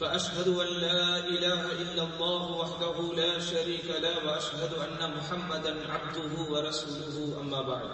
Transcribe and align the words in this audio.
فأشهد 0.00 0.48
أن 0.48 0.66
لا 0.66 1.28
إله 1.28 1.72
إلا 1.72 2.02
الله 2.02 2.50
وحده 2.56 2.96
لا 3.16 3.40
شريك 3.40 3.84
له 3.84 4.16
وأشهد 4.26 4.72
أن 4.80 5.16
محمدا 5.16 5.92
عبده 5.92 6.32
ورسوله 6.52 7.40
أما 7.40 7.60
بعد. 7.62 7.90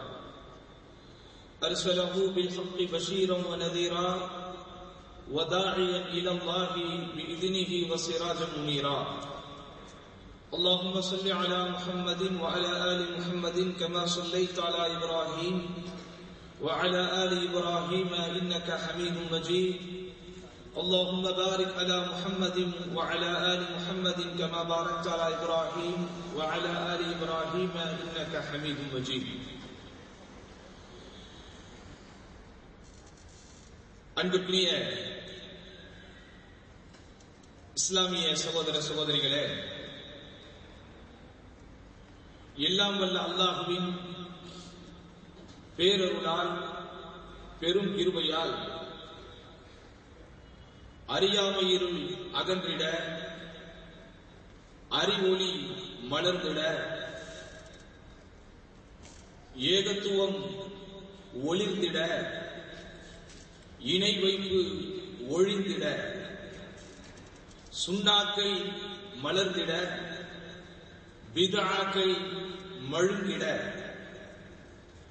أرسله 1.65 2.33
بالحق 2.37 2.79
بشيرا 2.93 3.39
ونذيرا 3.51 4.31
وداعيا 5.33 6.01
إلى 6.15 6.31
الله 6.31 6.75
بإذنه 7.17 7.93
وسراجا 7.93 8.47
منيرا. 8.59 8.99
اللهم 10.55 11.01
صل 11.01 11.33
على 11.33 11.69
محمد 11.75 12.23
وعلى 12.41 12.71
آل 12.93 13.19
محمد 13.19 13.75
كما 13.81 14.07
صليت 14.07 14.59
على 14.59 14.97
إبراهيم 14.97 15.57
وعلى 16.63 17.03
آل 17.25 17.51
إبراهيم 17.51 18.15
إنك 18.15 18.71
حميد 18.71 19.17
مجيد. 19.33 20.06
اللهم 20.76 21.24
بارك 21.24 21.72
على 21.78 21.98
محمد 22.02 22.58
وعلى 22.96 23.30
آل 23.54 23.62
محمد 23.76 24.20
كما 24.40 24.64
باركت 24.66 25.08
على 25.08 25.26
إبراهيم 25.36 26.00
وعلى 26.38 26.72
آل 26.94 27.02
إبراهيم 27.16 27.72
إنك 27.86 28.34
حميد 28.50 28.78
مجيد 28.94 29.26
அன்புக்குரிய 34.18 34.70
இஸ்லாமிய 37.78 38.32
சகோதர 38.42 38.76
சகோதரிகளே 38.88 39.44
எல்லாம் 42.68 42.98
வல்ல 43.02 43.18
அல்லாஹுவின் 43.28 43.88
பேரருளால் 45.78 46.52
பெரும் 47.62 47.92
கிருபையால் 47.98 48.54
அறியாமையிருள் 51.09 52.01
அகன்றிட 52.33 52.85
அறிவொளி 54.89 55.51
மலர்ந்திட 56.09 56.61
ஏகத்துவம் 59.57 60.39
ஒளிர்ந்திட 61.45 61.99
இணை 63.79 64.13
வைப்பு 64.19 64.61
ஒழிந்திட 65.29 65.85
சுண்ணாக்கை 67.87 68.51
மலர்ந்திட 69.23 69.73
விதாக்கை 71.33 72.09
மழுங்கிட. 72.93 73.45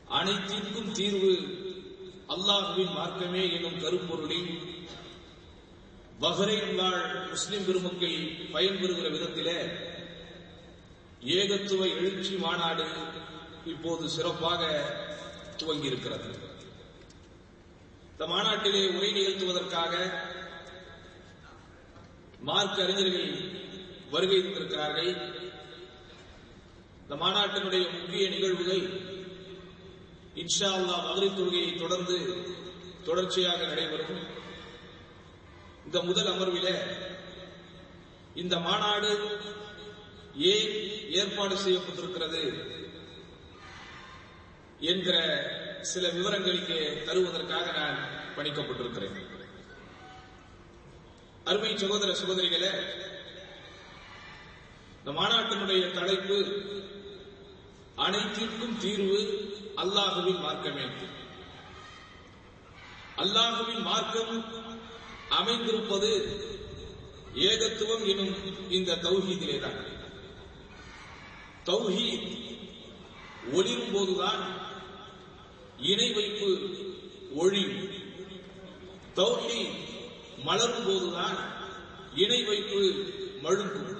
அனைத்திற்கும் 0.09 0.91
தீர்வு 0.91 1.33
அல்லாஹுவின் 2.27 2.94
மார்க்கமே 2.94 3.44
எனும் 3.51 3.79
கருப்பொருளில் 3.79 4.51
பஹ்ரைன் 6.24 6.76
வாழ் 6.76 7.30
முஸ்லிம் 7.30 7.66
பெருமக்கள் 7.66 8.20
பயன்பெறுகிற 8.53 9.08
விதத்திலே 9.16 9.56
ஏகத்துவ 11.38 11.81
எழுச்சி 11.96 12.36
மாநாடு 12.36 12.86
இப்போது 13.66 14.09
சிறப்பாக 14.09 14.62
துவங்கியிருக்கிறது. 15.59 16.30
இந்த 18.12 18.26
மாநாட்டிலே 18.34 18.84
உரை 18.98 19.09
நிகழ்த்துவதற்காக 19.18 19.94
மார்க் 22.50 22.80
அறிஞர்கள் 22.86 23.30
வருகை 24.14 24.40
தந்திருக்கிறார்கள். 24.40 25.12
இந்த 27.02 27.16
மாநாட்டினுடைய 27.26 27.84
முக்கிய 27.97 28.30
நிகழ்வுகள் 28.30 28.86
இன்ஷா 30.44 30.72
அல்லா 30.78 30.96
மதுரை 31.08 31.30
தொழுகையை 31.30 31.80
தொடர்ந்து 31.84 32.18
தொடர்ச்சியாக 33.03 33.62
நடைபெறும். 33.66 34.34
இந்த 35.85 36.01
முதல் 36.01 36.29
அமர்வில 36.31 36.69
இந்த 38.35 38.59
மாநாடு 38.59 39.12
ஏன் 40.51 40.72
ஏற்பாடு 41.09 41.56
செய்யப்பட்டிருக்கிறது 41.57 42.41
என்கிற 44.84 45.18
சில 45.81 46.09
விவரங்களுக்கு 46.09 46.78
தருவதற்காக 47.06 47.66
நான் 47.72 48.00
பணிக்கப்பட்டிருக்கிறேன். 48.35 49.18
அருமை 51.46 51.78
சகோதர 51.78 52.12
சகோதரிகளே 52.13 52.72
இந்த 55.00 55.12
மாநாட்டினுடைய 55.12 55.94
தலைப்பு 55.94 56.38
அனைத்திற்கும் 57.97 58.78
தீர்வு 58.79 59.19
அல்லாஹுவின் 59.75 60.41
மார்க்கமே 60.41 60.85
அல்லாஹுவின் 63.17 63.81
மார்க்கம் 63.81 64.34
அமைந்திருப்பது 65.30 66.12
ஏகத்துவம் 67.36 68.08
எனும் 68.08 68.36
இந்த 68.69 68.96
தௌஹீதிலே 68.96 69.59
தான் 69.59 69.80
தௌஹீத் 71.66 72.28
ஒளிரும் 73.53 73.91
போதுதான் 73.91 74.44
இணை 75.78 76.14
வைப்பு 76.14 76.50
ஒளி. 77.35 77.64
தௌஹீத் 79.16 79.75
மலரும் 80.44 80.85
போதுதான் 80.85 81.38
இணை 82.16 82.44
வைப்பு 82.44 82.81
மழுங்கும். 83.44 83.97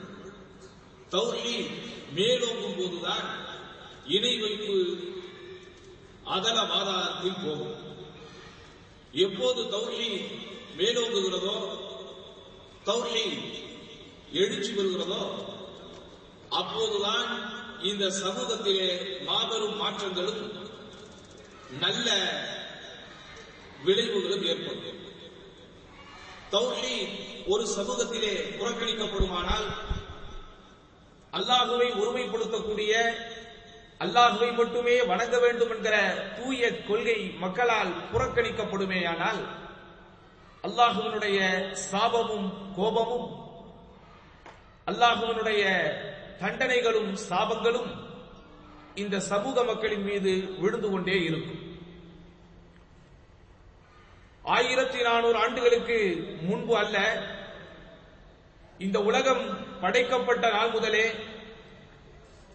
தௌஹி 1.12 1.68
மேலோங்கும் 2.16 2.78
போதுதான் 2.78 3.28
இணை 4.08 4.38
வைப்பு 4.40 4.98
அதல 6.24 6.62
வாதாரத்தில் 6.62 7.46
போகும். 7.46 7.76
எப்போது 9.12 9.64
தௌஹீத் 9.64 10.54
மேலோங்குகிறதோ? 10.78 11.56
தௌஹி 12.88 13.26
எழுச்சி 14.42 14.72
பெறுகிறதோ? 14.72 15.22
அப்போதுதான் 16.60 17.30
இந்த 17.90 18.06
சமூகத்திலே 18.22 18.90
மாபெரும் 19.28 19.78
மாற்றங்களும் 19.82 20.44
நல்ல 21.84 22.10
விளைவுகளும் 23.86 24.46
ஏற்படும். 24.52 25.00
தௌஹி 26.56 26.96
ஒரு 27.54 27.64
சமூகத்திலே 27.78 28.34
புறக்கணிக்கப்படுமானால் 28.60 29.68
அல்லாஹுவை 31.38 31.88
ஒருமைப்படுத்தக்கூடிய 32.02 32.94
அல்லாஹுவை 34.04 34.50
மட்டுமே 34.54 34.96
வணங்க 35.12 35.36
வேண்டும் 35.40 35.74
என்கிற 35.76 35.98
தூய 36.38 36.72
கொள்கை 36.88 37.20
மக்களால் 37.44 37.92
புறக்கணிக்கப்படுமேயானால் 38.14 39.42
அல்லாஹுவனுடைய 40.66 41.40
சாபமும் 41.92 42.48
கோபமும் 42.76 43.28
அல்லாஹுவனுடைய 44.88 45.64
தண்டனைகளும் 46.40 47.12
சாபங்களும் 47.30 47.92
இந்த 48.96 49.20
சமூக 49.20 49.64
மக்களின் 49.64 50.04
மீது 50.04 50.32
விழுந்து 50.60 50.90
கொண்டே 50.90 51.24
இருக்கும். 51.24 51.62
ஆயிரத்தி 54.46 55.00
நானூறு 55.04 55.38
ஆண்டுகளுக்கு 55.38 55.98
முன்பு 56.42 56.74
அல்ல 56.76 56.98
இந்த 58.80 59.00
உலகம் 59.00 59.44
படைக்கப்பட்ட 59.82 60.46
நாள் 60.50 60.70
முதலே 60.70 61.06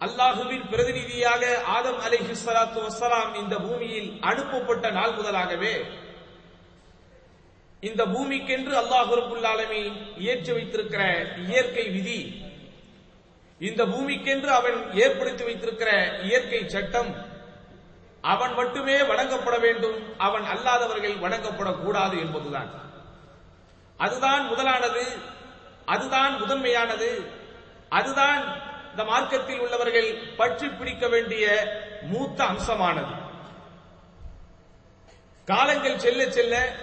அல்லாஹுவின் 0.01 0.67
பிரதிநிதியாக 0.67 1.43
ஆதம் 1.67 1.99
அலை 1.99 2.19
சலாத்து 2.35 2.79
வசலாம் 2.79 3.35
இந்த 3.35 3.55
பூமியில் 3.57 4.19
அனுப்பப்பட்ட 4.21 4.91
நாள் 4.91 5.17
முதலாகவே 5.17 5.73
இந்த 7.81 8.05
பூமிக்கென்று 8.05 8.73
அல்லாஹ் 8.73 9.13
ரபுல்லாலமி 9.19 9.91
இயற்றி 10.17 10.51
வைத்திருக்கிற 10.51 11.25
இயற்கை 11.47 11.89
விதி. 11.89 12.45
இந்த 13.59 13.85
பூமிக்கென்று 13.85 14.45
அவன் 14.45 14.93
ஏற்படுத்தி 14.93 15.43
வைத்திருக்கிற 15.43 16.19
இயற்கை 16.21 16.69
சட்டம். 16.69 17.25
அவன் 18.21 18.53
மட்டுமே 18.53 19.01
வணங்கப்பட 19.01 19.59
வேண்டும். 19.59 20.17
அவன் 20.17 20.43
அல்லாதவர்கள் 20.43 21.15
வணங்கப்படக்கூடாது 21.15 22.19
என்பதுதான். 22.19 22.69
அதுதான் 23.97 24.47
முதலானது. 24.47 25.05
அதுதான் 25.85 26.39
முதன்மையானது. 26.39 27.31
அதுதான் 27.89 28.61
இந்த 28.91 29.03
மார்க்கத்தில் 29.03 29.59
உள்ளவர்கள் 29.59 30.17
பற்றி 30.37 30.67
பிடிக்க 30.67 31.07
வேண்டிய 31.07 31.73
மூத்த 32.03 32.43
அம்சமானது. 32.43 33.13
காலங்கள் 35.45 35.99
செல்ல 35.99 36.31
செல்ல 36.31 36.75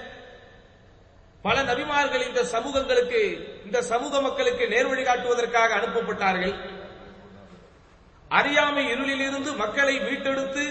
பல 1.49 1.59
நபிமார்கள் 1.71 2.27
இந்த 2.31 2.41
சமூகங்களுக்கு 2.55 3.21
இந்த 3.67 3.79
சமூக 3.93 4.21
மக்களுக்கு 4.27 4.65
நேர்வழி 4.75 5.03
காட்டுவதற்காக 5.05 5.71
அனுப்பப்பட்டார்கள். 5.79 6.55
அறியாமை 8.31 8.85
இருளிலிருந்து 8.95 9.51
மக்களை 9.63 9.95
மீட்டெடுத்து 10.07 10.65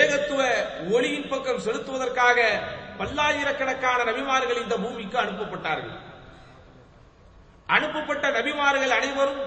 ஏகத்துவ 0.00 0.40
ஒளியின் 0.96 1.30
பக்கம் 1.32 1.62
செலுத்துவதற்காக 1.66 2.38
பல்லாயிரக்கணக்கான 2.98 3.98
நபிமார்கள் 4.10 4.62
இந்த 4.64 4.76
பூமிக்கு 4.84 5.18
அனுப்பப்பட்டார்கள். 5.24 5.96
அனுப்பப்பட்ட 7.76 8.26
நபிமார்கள் 8.38 8.96
அனைவரும் 8.98 9.42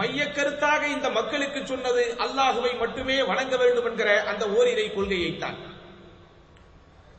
மைய 0.00 0.24
கருத்தாக 0.36 0.82
இந்த 0.96 1.08
மக்களுக்கு 1.18 1.60
சொன்னது 1.70 2.02
அல்லாஹுவை 2.24 2.72
மட்டுமே 2.82 3.16
வணங்க 3.30 3.54
வேண்டும் 3.62 3.88
என்கிற 3.90 4.10
அந்த 4.32 4.44
ஓரிரை 4.56 4.86
கொள்கையைத்தான். 4.90 5.58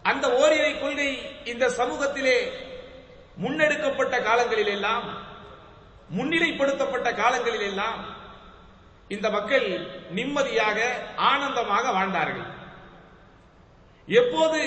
அந்த 0.09 0.25
ஓரிரை 0.41 0.71
கொள்கை 0.79 1.11
இந்த 1.51 1.65
சமூகத்திலே 1.79 2.37
முன்னெடுக்கப்பட்ட 3.43 4.15
காலங்களில் 4.27 4.71
எல்லாம் 4.77 5.05
முன்னிலைப்படுத்தப்பட்ட 6.17 7.09
காலங்களில் 7.19 7.67
எல்லாம் 7.67 7.99
இந்த 9.15 9.27
மக்கள் 9.35 9.67
நிம்மதியாக 10.17 10.79
ஆனந்தமாக 11.29 11.85
வாழ்ந்தார்கள். 11.97 12.49
எப்போது 14.07 14.59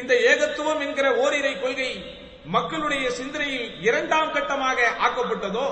இந்த 0.00 0.12
ஏகத்துவம் 0.30 0.82
என்கிற 0.86 1.08
ஓரிரை 1.24 1.54
கொள்கை 1.56 1.90
மக்களுடைய 2.56 3.04
சிந்தனையில் 3.18 3.68
இரண்டாம் 3.88 4.32
கட்டமாக 4.36 4.88
ஆக்கப்பட்டதோ 5.06 5.68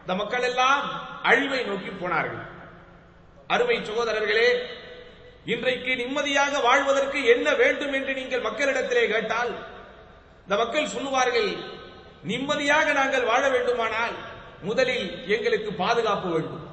இந்த 0.00 0.14
மக்கள் 0.20 0.46
எல்லாம் 0.50 0.84
அழிவை 1.30 1.60
நோக்கி 1.64 1.90
போனார்கள். 1.90 2.44
அருமை 3.54 3.76
சகோதரர்களே 3.88 4.48
இன்றைக்கு 5.52 5.92
நிம்மதியாக 6.00 6.54
வாழ்வதற்கு 6.68 7.18
என்ன 7.34 7.48
வேண்டும் 7.60 7.94
என்று 7.98 8.12
நீங்கள் 8.20 8.46
மக்களிடத்திலே 8.46 9.04
கேட்டால் 9.12 9.52
இந்த 10.44 10.56
மக்கள் 10.62 10.92
சொல்லுவார்கள் 10.94 11.50
நிம்மதியாக 12.30 12.86
நாங்கள் 12.98 13.28
வாழ 13.30 13.42
வேண்டுமானால் 13.54 14.14
முதலில் 14.68 15.08
எங்களுக்கு 15.34 15.70
பாதுகாப்பு 15.82 16.28
வேண்டும். 16.34 16.64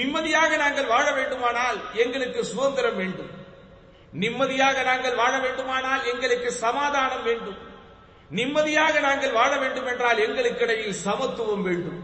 நிம்மதியாக 0.00 0.52
நாங்கள் 0.62 0.88
வாழ 0.92 1.06
வேண்டுமானால் 1.18 1.78
எங்களுக்கு 2.02 2.40
சுதந்திரம் 2.52 2.98
வேண்டும். 3.00 3.30
நிம்மதியாக 4.22 4.82
நாங்கள் 4.90 5.18
வாழ 5.20 5.32
வேண்டுமானால் 5.44 6.02
எங்களுக்கு 6.12 6.50
சமாதானம் 6.64 7.24
வேண்டும். 7.28 7.58
நிம்மதியாக 8.38 9.00
நாங்கள் 9.06 9.36
வாழ 9.38 9.52
வேண்டும் 9.62 9.88
என்றால் 9.92 10.22
எங்களுக்கு 10.26 10.64
இடையில் 10.66 11.00
சமத்துவம் 11.06 11.64
வேண்டும். 11.68 11.98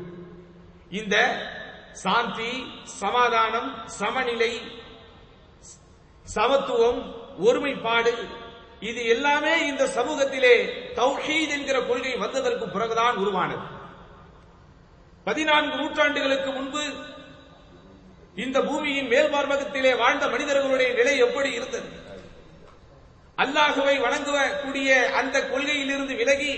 இந்த 1.00 1.16
சாந்தி 2.04 2.52
சமாதானம் 3.02 3.70
சமநிலை 3.98 4.52
சமத்துவம் 6.34 7.00
ஒருமைப்பாடு 7.46 8.12
இது 8.80 9.00
எல்லாமே 9.14 9.54
இந்த 9.66 9.84
சமூகத்திலே 9.96 10.54
தௌஹீத் 10.98 11.54
என்கிற 11.56 11.76
கொள்கை 11.80 12.14
வந்ததற்கு 12.16 12.66
பிறகுதான் 12.68 13.16
உருவானது. 13.16 13.64
பதினான்கு 15.26 15.74
நூற்றாண்டுகளுக்கு 15.80 16.50
முன்பு 16.52 16.82
இந்த 18.44 18.58
பூமியின் 18.60 19.10
மேல்மார்மகத்திலே 19.12 19.92
வாழ்ந்த 19.96 20.24
மனிதர்களுடைய 20.28 20.88
நிலை 20.98 21.14
எப்படி 21.26 21.50
இருந்தது? 21.50 21.88
அல்லாஹுவை 23.38 23.96
வணங்கக்கூடிய 24.06 24.90
அந்த 25.20 25.36
கொள்கையிலிருந்து 25.52 26.14
விலகி 26.20 26.52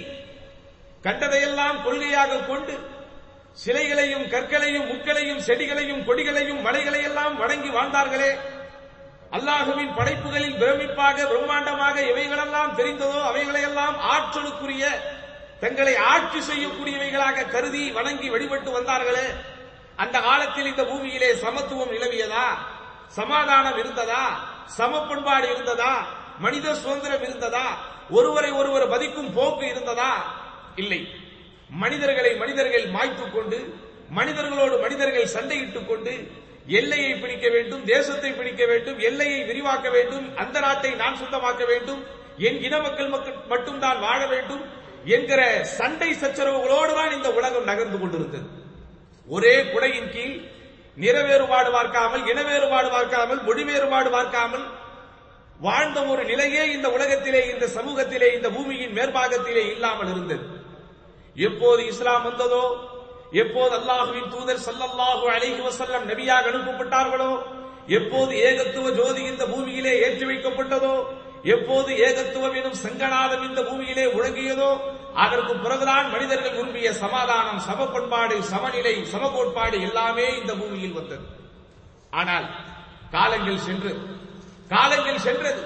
கண்டதையெல்லாம் 1.06 1.78
கொள்கையாக 1.86 2.44
கொண்டு 2.50 2.74
சிலைகளையும் 3.62 4.26
கற்களையும் 4.34 4.88
முட்களையும் 4.90 5.44
செடிகளையும் 5.48 6.04
கொடிகளையும் 6.08 6.60
மலைகளையெல்லாம் 6.66 7.34
வணங்கி 7.42 7.70
வாழ்ந்தார்களே. 7.76 8.30
அல்லாஹுவின் 9.32 9.94
படைப்புகளில் 9.94 10.58
பிரமிப்பாக 10.58 11.26
பிரம்மாண்டமாக 11.26 11.96
எவைகளெல்லாம் 12.12 12.76
தெரிந்ததோ 12.76 13.18
அவைகளையெல்லாம் 13.22 13.96
ஆற்றலுக்குரிய 14.10 14.84
தங்களை 15.60 15.94
ஆட்சி 16.06 16.40
செய்யக்கூடியவைகளாக 16.40 17.48
கருதி 17.48 17.90
வணங்கி 17.90 18.28
வழிபட்டு 18.28 18.70
வந்தார்களே 18.70 19.26
அந்த 19.96 20.20
காலத்தில் 20.20 20.66
இந்த 20.66 20.82
பூமியிலே 20.84 21.30
சமத்துவம் 21.34 21.92
நிலவியதா? 21.92 22.46
சமாதானம் 23.08 23.78
இருந்ததா? 23.78 24.22
சமப்பண்பாடு 24.78 25.46
இருந்ததா? 25.50 25.92
மனித 26.38 26.74
சுதந்திரம் 26.74 27.22
இருந்ததா? 27.22 27.66
ஒருவரை 28.10 28.50
ஒருவர் 28.50 28.86
மதிக்கும் 28.88 29.32
போக்கு 29.32 29.64
இருந்ததா? 29.68 30.12
இல்லை. 30.76 31.00
மனிதர்களை 31.70 32.32
மனிதர்கள் 32.36 32.86
மாய்த்துக் 32.86 33.34
கொண்டு 33.34 33.58
மனிதர்களோடு 34.10 34.76
மனிதர்கள் 34.80 35.32
சண்டையிட்டுக் 35.34 35.88
கொண்டு 35.88 36.12
எல்லையை 36.76 37.12
பிடிக்க 37.20 37.46
வேண்டும் 37.48 37.84
தேசத்தை 37.90 38.30
பிடிக்க 38.38 38.62
வேண்டும் 38.66 38.98
எல்லையை 39.08 39.40
விரிவாக்க 39.50 39.88
வேண்டும் 39.90 40.26
அந்த 40.42 40.56
நாட்டை 40.60 40.90
நான் 41.02 41.20
சொந்தமாக்க 41.20 41.62
வேண்டும் 41.72 42.00
என் 42.48 42.58
இன 42.66 42.74
மக்கள் 42.78 43.12
மட்டும்தான் 43.52 44.00
வாழ 44.06 44.20
வேண்டும் 44.26 44.64
என்கிற 45.16 45.40
சண்டை 45.78 46.10
சச்சரவுகளோடு 46.22 46.92
தான் 46.98 47.14
இந்த 47.16 47.28
உலகம் 47.38 47.68
நகர்ந்து 47.70 47.98
கொண்டிருந்தது. 47.98 48.46
ஒரே 49.28 49.54
குடையின் 49.72 50.12
கீழ் 50.14 50.36
நிற 50.96 51.16
வேறுபாடு 51.22 51.70
பார்க்காமல் 51.70 52.22
இன 52.30 52.42
வேறுபாடு 52.42 52.88
பார்க்காமல் 52.96 53.40
மொழி 53.48 53.64
வேறுபாடு 53.70 54.10
பார்க்காமல் 54.16 54.66
வாழ்ந்த 55.60 55.98
ஒரு 56.12 56.22
நிலையே 56.30 56.62
இந்த 56.76 56.88
உலகத்திலே 56.96 57.40
இந்த 57.52 57.66
சமூகத்திலே 57.76 58.28
இந்த 58.36 58.48
பூமியின் 58.56 58.96
மேற்பாகத்திலே 58.98 59.64
இல்லாமல் 59.74 60.10
இருந்தது. 60.14 60.44
எப்போது 61.36 61.80
இஸ்லாம் 61.92 62.26
வந்ததோ 62.28 62.62
எப்போது 63.32 63.72
அல்லாஹுவின் 63.78 64.28
தூதர் 64.34 64.64
சல்லல்லாஹு 64.66 65.24
அலைஹி 65.36 65.60
வசல்லம் 65.68 66.04
நபியாக 66.10 66.44
அனுப்பப்பட்டார்களோ? 66.52 67.32
எப்போது 67.98 68.32
ஏகத்துவ 68.48 68.90
ஜோதி 68.90 69.22
இந்த 69.22 69.44
பூமியிலே 69.46 69.92
ஏற்றி 70.04 70.24
வைக்கப்பட்டதோ? 70.26 70.94
எப்போது 71.44 71.90
ஏகத்துவம் 72.06 72.56
எனும் 72.60 72.78
சங்கநாதம் 72.84 73.44
இந்த 73.48 73.60
பூமியிலே 73.62 74.04
உழங்கியதோ 74.16 74.70
அதற்கு 75.14 75.54
பிறகுதான் 75.54 76.06
மனிதர்கள் 76.14 76.56
விரும்பிய 76.56 76.92
சமாதானம் 76.92 77.60
சமப்பண்பாடு 77.68 78.42
சமநிலை 78.42 78.94
சமகோட்பாடு 79.12 79.76
எல்லாமே 79.88 80.36
இந்த 80.40 80.52
பூமியில் 80.54 80.92
வந்தது. 80.92 81.26
ஆனால் 82.10 82.46
காலங்கள் 83.10 83.64
சென்று 83.66 83.92
காலங்கள் 84.68 85.24
சென்றது. 85.26 85.62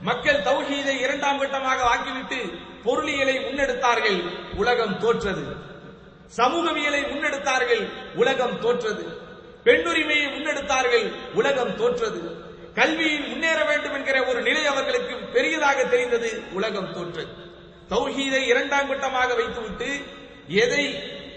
மக்கள் 0.00 0.44
தௌஹீதை 0.48 0.96
இரண்டாம் 1.04 1.40
கட்டமாக 1.40 1.80
ஆக்கிவிட்டு 1.94 2.40
பொருளியலை 2.84 3.36
முன்னெடுத்தார்கள். 3.46 4.20
உலகம் 4.56 4.98
தோற்றது. 4.98 5.44
சமூகவியலை 6.36 7.00
முன்னெடுத்தார்கள் 7.02 7.82
உலகம் 8.14 8.60
தோற்றது. 8.60 9.04
பெண்ணுரிமையை 9.64 10.26
முன்னெடுத்தார்கள் 10.34 11.06
உலகம் 11.34 11.76
தோற்றது. 11.76 12.20
கல்வியில் 12.74 13.28
முன்னேற 13.28 13.64
வேண்டும் 13.64 13.92
என்கிற 13.92 14.24
ஒரு 14.24 14.40
நிலை 14.42 14.66
அவர்களுக்கு 14.66 15.14
பெரியதாக 15.32 15.84
தெரிந்தது 15.84 16.42
உலகம் 16.52 16.92
தோற்றது. 16.92 17.32
தௌஹீதை 17.90 18.42
இரண்டாம் 18.46 18.88
கட்டமாக 18.90 19.34
வைத்துவிட்டு 19.34 19.90
எதை 20.48 20.84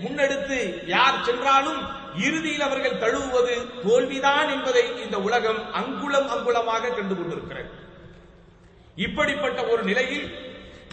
முன்னெடுத்து 0.04 0.88
யார் 0.88 1.24
சென்றாலும் 1.24 1.82
இறுதியில் 2.18 2.62
அவர்கள் 2.62 3.00
தழுவுவது 3.00 3.56
தோல்விதான் 3.84 4.50
என்பதை 4.50 4.84
இந்த 5.04 5.18
உலகம் 5.20 5.74
அங்குலம் 5.74 6.28
அங்குலமாக 6.28 6.94
கண்டு 6.96 7.16
கொண்டிருக்கிறது 7.16 7.70
இப்படிப்பட்ட 8.96 9.64
ஒரு 9.64 9.84
நிலையில் 9.84 10.26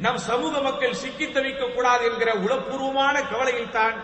நம் 0.01 0.19
சமூக 0.19 0.61
மக்கள் 0.61 0.93
சிக்கி 0.93 1.27
தவிக்க 1.27 1.65
கூடாது 1.67 2.03
என்கிற 2.09 2.31
உளப்பூர்வமான 2.45 3.17
கவலையில் 3.31 3.71
தான் 3.71 3.97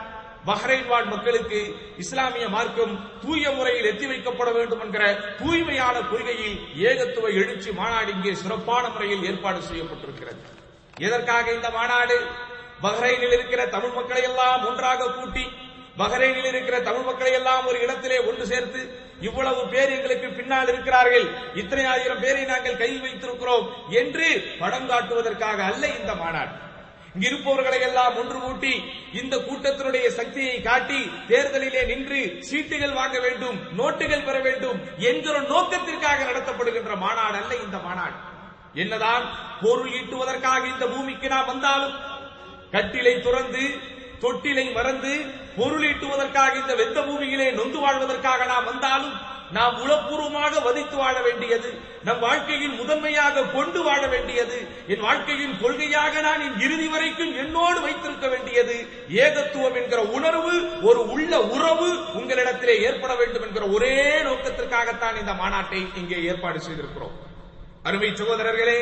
பஹ்ரைன் 0.46 0.88
வாழ் 0.88 1.04
மக்களுக்கு 1.04 1.58
இஸ்லாமிய 1.98 2.46
மார்க்கம் 2.48 2.94
தூய 3.22 3.50
முறையில் 3.50 3.88
எத்தி 3.90 4.06
வைக்கப்பட 4.10 4.50
வேண்டும் 4.52 4.82
என்கிற 4.84 5.04
தூய்மையான 5.38 5.96
கொள்கையில் 6.10 6.56
ஏகத்துவ 6.88 7.28
எழுச்சி 7.40 7.70
மாநாடு 7.70 8.10
இங்கே 8.10 8.32
சிறப்பான 8.34 8.88
முறையில் 8.88 9.24
ஏற்பாடு 9.30 9.60
செய்யப்பட்டிருக்கிறது. 9.70 10.42
எதற்காக 10.98 11.52
இந்த 11.52 11.70
மாநாடு? 11.70 12.16
பஹ்ரைனில் 12.82 13.34
இருக்கிற 13.36 13.62
தமிழ் 13.66 13.96
மக்களை 13.98 14.22
எல்லாம் 14.22 14.64
ஒன்றாக 14.66 15.10
கூட்டி 15.10 15.44
பஹ்ரைனில் 16.00 16.48
இருக்கிற 16.50 16.76
தமிழ் 16.88 17.06
மக்களை 17.08 17.32
எல்லாம் 17.38 17.66
ஒரு 17.70 17.78
இடத்திலே 17.84 18.18
ஒன்று 18.28 18.44
சேர்த்து 18.52 18.80
இவ்வளவு 19.28 19.62
பேர் 19.72 19.94
எங்களுக்கு 19.96 20.28
பின்னால் 20.38 20.70
இருக்கிறார்கள். 20.72 21.26
இத்தனை 21.60 21.84
ஆயிரம் 21.92 22.22
பேரை 22.24 22.42
நாங்கள் 22.52 22.80
கையில் 22.82 23.04
வைத்திருக்கிறோம் 23.04 23.66
என்று 24.00 24.26
படம் 24.62 24.88
காட்டுவதற்காக 24.92 25.58
அல்ல 25.70 25.84
இந்த 25.98 26.14
மாநாடு. 26.22 26.52
இருப்பவர்களை 27.26 27.80
எல்லாம் 27.88 28.14
ஒன்று 28.20 28.38
கூட்டி 28.44 28.72
இந்த 29.20 29.34
கூட்டத்தினுடைய 29.48 30.06
சக்தியை 30.16 30.56
காட்டி 30.62 31.00
தேர்தலிலே 31.28 31.82
நின்று 31.90 32.20
சீட்டுகள் 32.48 32.96
வாங்க 33.00 33.18
வேண்டும் 33.26 33.58
நோட்டுகள் 33.80 34.26
பெற 34.28 34.38
வேண்டும் 34.48 34.78
என்கிற 35.10 35.36
நோக்கத்திற்காக 35.52 36.24
நடத்தப்படுகின்ற 36.30 36.94
மாநாடு 37.04 37.38
அல்ல 37.42 37.54
இந்த 37.66 37.78
மாநாடு. 37.86 38.16
என்னதான் 38.82 39.24
பொருள் 39.62 39.92
ஈட்டுவதற்காக 40.00 40.62
இந்த 40.74 40.86
பூமிக்கு 40.94 41.28
நாம் 41.34 41.50
வந்தாலும் 41.52 41.96
கட்டிலை 42.74 43.14
துறந்து 43.26 43.64
தொட்டிலை 44.24 44.66
மறந்து 44.78 45.14
பொருளீட்டுவதற்காக 45.58 46.52
இந்த 46.62 46.74
வெந்த 46.74 47.00
பூமியிலே 47.02 47.48
நொந்து 47.58 47.78
வாழ்வதற்காக 47.84 48.46
நாம் 48.52 48.64
வந்தாலும் 48.64 49.14
நாம் 49.52 49.74
உளப்பூர்வமாக 49.82 50.60
வதித்து 50.66 50.96
வாழ 50.96 51.16
வேண்டியது 51.20 51.70
நம் 52.04 52.18
வாழ்க்கையில் 52.18 52.76
முதன்மையாக 52.78 53.44
கொண்டு 53.52 53.80
வாழ 53.82 54.06
வேண்டியது 54.06 54.58
என் 54.92 55.04
வாழ்க்கையின் 55.06 55.54
கொள்கையாக 55.62 56.20
நான் 56.20 56.44
என் 56.46 56.58
இறுதி 56.60 56.88
வரைக்கும் 56.88 57.34
என்னோடு 57.34 57.80
வைத்திருக்க 57.80 58.28
வேண்டியது 58.28 58.76
ஏகத்துவம் 59.24 59.76
என்கிற 59.80 60.00
உணர்வு 60.16 60.54
ஒரு 60.82 61.00
உள்ள 61.08 61.32
உறவு 61.56 61.88
உங்களிடத்திலே 62.20 62.74
ஏற்பட 62.88 63.14
வேண்டும் 63.14 63.42
என்கிற 63.42 63.66
ஒரே 63.68 63.94
நோக்கத்திற்காகத்தான் 64.28 65.20
இந்த 65.20 65.32
மாநாட்டை 65.32 65.82
இங்கே 65.94 66.18
ஏற்பாடு 66.22 66.60
செய்திருக்கிறோம். 66.60 67.14
அருமை 67.82 68.10
சகோதரர்களே 68.12 68.78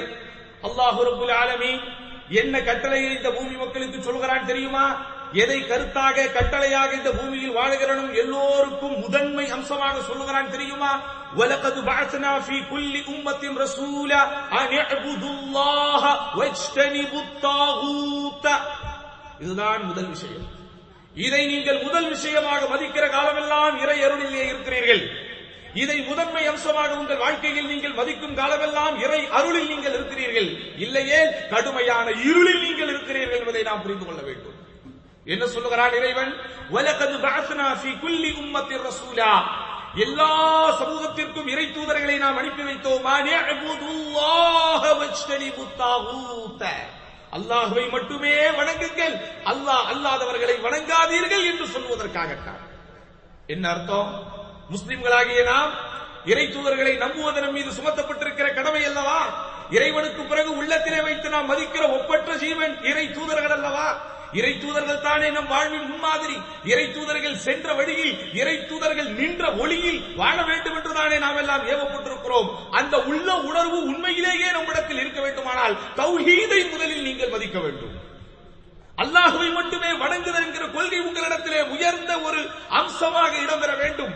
அல்லாஹு 0.62 1.30
ஆலமி 1.42 1.72
என்ன 2.40 2.54
கட்டளையை 2.60 3.10
இந்த 3.16 3.30
பூமி 3.30 3.54
மக்களுக்கு 3.56 3.98
சொல்கிறான் 4.02 4.46
தெரியுமா? 4.46 4.84
எதை 5.33 5.59
கருத்தாக 5.61 6.27
கட்டளையாக 6.33 6.91
இந்த 6.93 7.11
பூமியில் 7.11 7.55
வாழுகிறனும் 7.55 8.13
எல்லோருக்கும் 8.13 8.99
முதன்மை 8.99 9.45
அம்சமாக 9.51 9.95
சொல்லுகிறான் 10.09 10.51
தெரியுமா 10.51 10.91
وَلَقَدْ 11.35 11.75
بَعَثْنَا 11.81 12.31
فِي 12.39 12.57
كُلِّ 12.71 12.93
أُمَّةٍ 13.03 13.43
رَسُولًا 13.63 14.21
أَنِ 14.53 14.69
اعْبُدُوا 14.83 15.33
اللَّهَ 15.37 16.03
وَاجْتَنِبُوا 16.37 17.21
الطَّاغُوتَ 17.21 18.45
இதுதான் 19.41 19.81
முதல் 19.83 20.09
விஷயம் 20.15 20.45
இதை 21.15 21.41
நீங்கள் 21.45 21.79
முதல் 21.83 22.09
விஷயமாக 22.09 22.61
மதிக்கிற 22.73 23.05
காலமெல்லாம் 23.09 23.75
இறை 23.83 23.97
அருளிலே 24.07 24.43
இருக்கிறீர்கள் 24.51 25.03
இதை 25.75 25.97
முதன்மை 26.09 26.43
அம்சமாக 26.51 26.91
உங்கள் 27.01 27.21
வாழ்க்கையில் 27.25 27.69
நீங்கள் 27.73 27.97
மதிக்கும் 27.99 28.37
காலமெல்லாம் 28.41 28.95
இறை 29.05 29.21
அருளில் 29.37 29.69
நீங்கள் 29.71 29.95
இருக்கிறீர்கள் 29.97 30.49
இல்லையே 30.85 31.19
கடுமையான 31.53 32.07
இருளில் 32.29 32.63
நீங்கள் 32.65 32.91
இருக்கிறீர்கள் 32.93 33.39
என்பதை 33.39 33.63
நாம் 33.69 33.83
புரிந்து 33.85 34.05
கொள்ள 34.05 34.21
வேண்டும் 34.29 34.55
என்ன 35.24 35.46
சொல்லுகிறான் 35.46 35.94
இறைவன்? 35.94 36.32
வலகது 36.72 37.16
பஅத்னா 37.24 37.66
ஃபீ 37.80 38.00
குல்லி 38.00 38.30
உம்மத்தின் 38.30 38.84
ரசூலா. 38.88 39.42
எல்லா 39.94 40.30
சமூகத்திற்கும் 40.80 41.48
இறை 41.48 41.66
தூதர்களை 41.66 42.16
நாம் 42.18 42.36
அனுப்பி 42.36 42.62
வைத்தோம். 42.62 43.06
அல்லாஹுவை 47.36 47.90
மட்டுமே 47.90 48.34
வணங்குங்கள். 48.50 49.14
அல்லாஹ் 49.52 49.84
அல்லாதவர்களை 49.92 50.56
வணங்காதீர்கள் 50.66 51.44
என்று 51.50 51.66
சொல்வதற்காகத்தான் 51.74 52.62
என்ன 53.46 53.68
அர்த்தம்? 53.68 54.10
முஸ்லிம்களாகிய 54.74 55.44
நாம் 55.44 55.72
இறை 56.24 56.46
தூதர்களை 56.46 56.96
நம்புவதன் 56.96 57.52
மீது 57.52 57.70
சுமத்தப்பட்டிருக்கிற 57.70 58.54
கடமை 58.54 58.84
அல்லவா? 58.84 59.20
இறைவனுக்கு 59.70 60.22
பிறகு 60.22 60.56
உள்ளத்திலே 60.56 61.00
வைத்து 61.00 61.28
நாம் 61.28 61.50
மதிக்கிற 61.50 61.84
ஒப்பற்ற 61.98 62.34
ஜீவன் 62.34 62.82
இறை 62.82 63.10
தூதர்கள் 63.12 63.50
அல்லவா? 63.50 64.10
இறை 64.38 64.52
தூதர்கள் 64.58 65.04
தானே 65.06 65.28
நம் 65.36 65.50
வாழ்வின் 65.54 65.88
முன்மாதிரி. 65.92 66.36
இறை 66.70 66.86
தூதர்கள் 66.92 67.42
சென்ற 67.46 67.74
வழியில் 67.78 68.14
இறை 68.40 68.56
தூதர்கள் 68.70 69.10
நின்ற 69.20 69.42
ஒளியில் 69.62 70.00
வாழ 70.20 70.36
வேண்டும் 70.50 70.76
என்று 70.78 70.92
தானே 71.00 71.18
நாம் 71.24 71.40
எல்லாம் 71.42 71.66
ஏவப்பட்டிருக்கிறோம். 71.72 72.48
அந்த 72.70 72.94
உள்ள 73.10 73.28
உணர்வு 73.48 73.78
உண்மையிலேயே 73.90 74.48
நம்மிடத்தில் 74.56 75.00
இருக்க 75.02 75.20
வேண்டுமானால் 75.20 75.76
தௌஹீதை 76.00 76.60
முதலில் 76.70 77.06
நீங்கள் 77.08 77.34
மதிக்க 77.34 77.58
வேண்டும். 77.58 77.94
அல்லாஹுவை 79.02 79.48
மட்டுமே 79.52 79.90
வணங்குதல் 80.04 80.44
என்கிற 80.46 80.64
கொள்கை 80.74 81.00
உங்களிடத்திலே 81.08 81.60
உயர்ந்த 81.74 82.12
ஒரு 82.20 82.40
அம்சமாக 82.80 83.32
இடம்பெற 83.44 83.72
வேண்டும். 83.76 84.12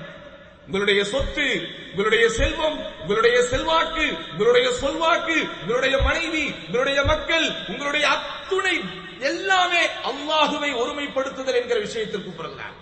உங்களுடைய 0.66 1.00
சொத்து 1.12 1.48
உங்களுடைய 1.90 2.24
செல்வம் 2.38 2.78
உங்களுடைய 3.02 3.36
செல்வாக்கு 3.50 4.06
உங்களுடைய 4.30 4.68
சொல்வாக்கு 4.82 5.36
உங்களுடைய 5.62 5.96
மனைவி 6.08 6.44
உங்களுடைய 6.66 6.98
மக்கள் 7.12 7.46
உங்களுடைய 7.72 8.04
அத்துணை 8.14 8.76
எல்லாமே 9.30 9.82
அல்லாஹுவை 10.10 10.70
ஒருமைப்படுத்துதல் 10.82 11.58
என்கிற 11.60 11.78
விஷயத்திற்கு 11.86 12.32
பிறகுதான் 12.32 12.74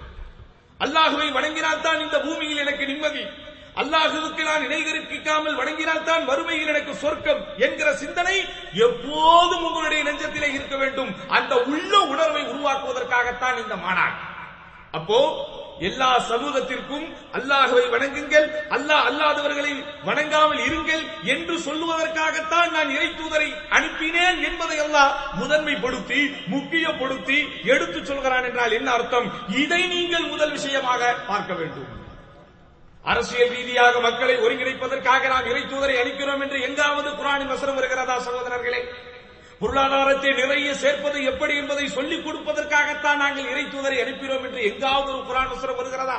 அல்லாஹுவை 0.81 1.27
வணங்கினால் 1.37 1.85
தான் 1.87 2.01
இந்த 2.05 2.17
பூமியில் 2.25 2.63
எனக்கு 2.63 2.85
நிம்மதி. 2.87 3.25
அல்லாஹுவுக்கு 3.83 4.43
நான் 4.49 4.65
இணைகரிக்காமல் 4.67 5.57
வணங்கினால் 5.61 6.05
தான் 6.09 6.25
வறுமையில் 6.31 6.71
எனக்கு 6.73 6.93
சொர்க்கம் 7.03 7.41
என்கிற 7.67 7.89
சிந்தனை 8.03 8.37
எப்போதும் 8.87 9.65
உங்களுடைய 9.69 10.01
நெஞ்சத்திலே 10.09 10.49
இருக்க 10.55 10.77
வேண்டும். 10.77 11.11
அந்த 11.29 11.55
உள்ள 11.73 11.93
உணர்வை 12.13 12.43
உருவாக்குவதற்காகத்தான் 12.53 13.61
இந்த 13.63 13.77
மாநாடு. 13.85 14.17
அப்போ 14.99 15.19
எல்லா 15.81 16.19
சமூகத்திற்கும் 16.19 17.07
அல்லாஹுவை 17.33 17.85
வணங்குங்கள் 17.91 18.47
அல்லாஹ் 18.71 19.07
அல்லாதவர்களை 19.11 19.73
வணங்காமல் 20.05 20.59
இருங்கள் 20.59 21.03
என்று 21.23 21.59
சொல்லுவதற்காகத்தான் 21.59 22.71
நான் 22.71 22.91
இறை 22.91 23.09
தூதரை 23.09 23.49
அனுப்பினேன் 23.71 24.39
என்பதை 24.43 24.79
அல்லாஹ் 24.79 25.13
முதன்மைப்படுத்தி 25.41 26.21
முக்கியப்படுத்தி 26.47 27.39
எடுத்துச் 27.65 28.07
சொல்கிறான் 28.07 28.45
என்றால் 28.45 28.73
என்ன 28.73 28.91
அர்த்தம்? 28.91 29.33
இதை 29.49 29.87
நீங்கள் 29.87 30.23
முதல் 30.23 30.51
விஷயமாக 30.51 31.15
பார்க்க 31.27 31.53
வேண்டும். 31.55 31.89
அரசியல் 33.05 33.49
ரீதியாக 33.49 34.01
மக்களை 34.01 34.37
ஒருங்கிணைப்பதற்காக 34.37 35.29
நாம் 35.29 35.45
இறை 35.45 35.63
தூதரை 35.63 35.97
அளிக்கிறோம் 36.03 36.41
என்று 36.41 36.61
எங்காவது 36.63 37.11
குரானின் 37.11 37.49
வசனம் 37.49 37.75
வருகிறதா 37.75 38.19
சகோதரர்களே? 38.19 39.14
பொருளாதாரத்தை 39.61 40.31
நிறைய 40.43 40.69
சேர்ப்பது 40.83 41.19
எப்படி 41.31 41.55
என்பதை 41.57 41.87
சொல்லிக் 41.97 42.25
கொடுப்பதற்காகத்தான் 42.27 43.21
நாங்கள் 43.25 43.51
இறை 43.53 43.65
தூதரை 43.65 43.99
அனுப்பினோம் 44.05 44.47
என்று 44.47 44.63
எங்காவது 44.71 45.11
ஒரு 45.17 45.23
குரான் 45.29 45.53
வசனம் 45.53 45.79
வருகிறதா? 45.81 46.19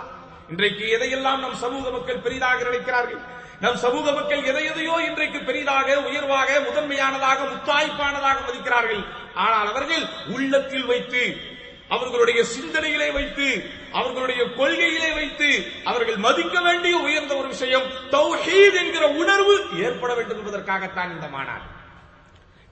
இன்றைக்கு 0.52 0.86
எதையெல்லாம் 0.98 1.42
நம் 1.46 1.58
சமூக 1.64 1.86
மக்கள் 1.96 2.24
பெரிதாக 2.26 2.64
நினைக்கிறார்கள்? 2.70 3.22
நம் 3.64 3.80
சமூக 3.84 4.06
மக்கள் 4.12 4.48
எதை 4.52 4.64
எதையோ 4.72 4.96
இன்றைக்கு 5.10 5.40
பெரிதாக 5.50 5.98
உயர்வாக 6.08 6.60
முதன்மையானதாக 6.68 7.40
முத்தாய்ப்பானதாக 7.52 8.38
மதிக்கிறார்கள். 8.48 9.04
ஆனால் 9.46 9.70
அவர்கள் 9.74 10.06
உள்ளத்தில் 10.36 10.88
வைத்து 10.92 11.24
அவர்களுடைய 11.96 12.40
சிந்தனையிலே 12.56 13.10
வைத்து 13.18 13.48
அவர்களுடைய 14.00 14.42
கொள்கையிலே 14.60 15.10
வைத்து 15.20 15.50
அவர்கள் 15.92 16.20
மதிக்க 16.26 16.56
வேண்டிய 16.68 16.96
உயர்ந்த 17.08 17.34
ஒரு 17.36 17.48
விஷயம் 17.48 17.88
தௌஹீத் 18.16 18.80
என்கிற 18.82 19.06
உணர்வு 19.22 19.56
ஏற்பட 19.86 20.12
வேண்டும் 20.14 20.40
என்பதற்காகத்தான் 20.42 21.14
இந்த 21.16 21.28
மாநாடு. 21.38 21.66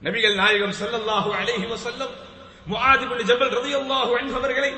நபிகள் 0.04 0.36
நாயகம் 0.42 0.76
செல்லல்லாஹு 0.80 1.30
அலைஹி 1.40 1.66
வசல்லம் 1.72 2.12
முஆத் 2.66 3.02
இப்னு 3.04 3.24
ஜபல் 3.30 3.54
ரலியல்லாஹு 3.58 4.12
அன்ஹு 4.20 4.36
அவர்களை 4.40 4.70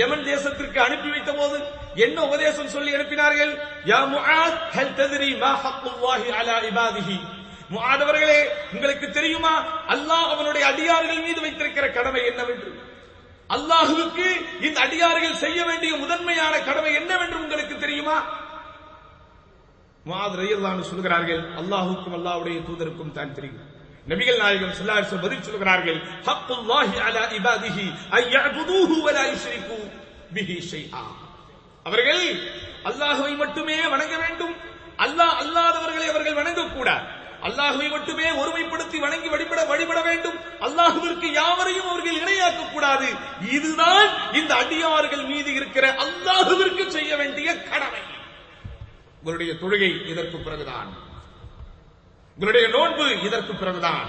யமன் 0.00 0.24
தேசத்திற்கு 0.24 0.78
அனுப்பி 0.86 1.08
வைத்த 1.14 1.30
போது 1.32 1.56
என்ன 2.04 2.16
உபதேசம் 2.28 2.72
சொல்லி 2.74 2.90
அனுப்பினார்கள்? 2.96 3.52
யா 3.90 3.98
முஆத் 4.12 4.58
ஹல் 4.76 4.92
தத்ரி 5.00 5.30
மா 5.42 5.50
ஹக்குல்லாஹி 5.64 6.28
அலா 6.40 6.56
இபாதிஹி. 6.70 7.16
முஆத் 7.70 8.02
அவர்களே 8.04 8.38
உங்களுக்கு 8.74 9.06
தெரியுமா? 9.18 9.54
அல்லாஹ் 9.94 10.28
அவனுடைய 10.34 10.64
அடியார்கள் 10.70 11.24
மீது 11.26 11.40
வைத்திருக்கிற 11.46 11.86
கடமை 11.96 12.22
என்னவென்று? 12.30 12.70
அல்லாஹுவுக்கு 13.50 14.26
இந்த 14.66 14.78
அடியார்கள் 14.86 15.40
செய்ய 15.44 15.60
வேண்டிய 15.70 15.92
முதன்மையான 16.02 16.54
கடமை 16.68 16.92
என்னவென்று 17.00 17.38
உங்களுக்கு 17.42 17.76
தெரியுமா? 17.84 18.16
முஆத் 20.06 20.38
ரலியல்லாஹு 20.40 20.90
சொல்கிறார்கள் 20.92 21.42
அல்லாஹுக்கும் 21.60 22.16
அல்லாஹ்வுடைய 22.18 22.58
தூதருக்கும் 22.68 23.16
தான் 23.18 23.34
தெரியும். 23.38 23.66
நபிகள் 24.10 24.40
நாயகம் 24.42 24.74
ஸல்லல்லாஹு 24.76 25.18
பதில் 25.24 25.46
சொல்கிறார்கள் 25.48 25.98
ஹக்குல்லாஹி 26.28 26.96
அலா 27.06 27.22
இபாதிஹி 27.38 27.86
ஐ 28.20 28.22
யஅபுதூஹு 28.34 28.96
யுஷ்ரிகு 29.32 29.78
பிஹி 30.34 30.56
ஷைஆ. 30.70 31.02
அவர்கள் 31.88 32.24
அல்லாஹுவை 32.90 33.32
மட்டுமே 33.42 33.76
வணங்க 33.94 34.14
வேண்டும். 34.24 34.54
அல்லாஹ் 35.04 35.34
அல்லாதவர்களை 35.42 36.06
அவர்கள் 36.12 36.38
வணங்கக்கூடாது. 36.40 37.06
அல்லாஹுவை 37.48 37.88
மட்டுமே 37.96 38.26
ஒருமைப்படுத்தி 38.40 38.98
வணங்கி 39.04 39.28
வழிபட 39.34 39.60
வழிபட 39.70 40.00
வேண்டும். 40.08 40.38
அல்லாஹுவிற்கு 40.66 41.28
யாவரையும் 41.40 41.88
அவர்கள் 41.92 42.18
இணையாக்க 42.22 42.62
கூடாது 42.74 43.08
இதுதான் 43.56 44.08
இந்த 44.40 44.52
அடியார்கள் 44.62 45.24
மீது 45.30 45.50
இருக்கிற 45.58 45.86
அல்லாஹுவிற்கு 46.04 46.84
செய்ய 46.96 47.10
வேண்டிய 47.20 47.48
கடமை. 47.70 48.02
உங்களுடைய 49.20 49.52
தொழுகை 49.62 49.92
இதற்கு 50.12 50.38
பிறகுதான். 50.46 50.90
உங்களுடைய 52.34 52.68
நோன்பு 52.68 53.22
இதற்கு 53.22 53.54
பிறகுதான். 53.54 54.08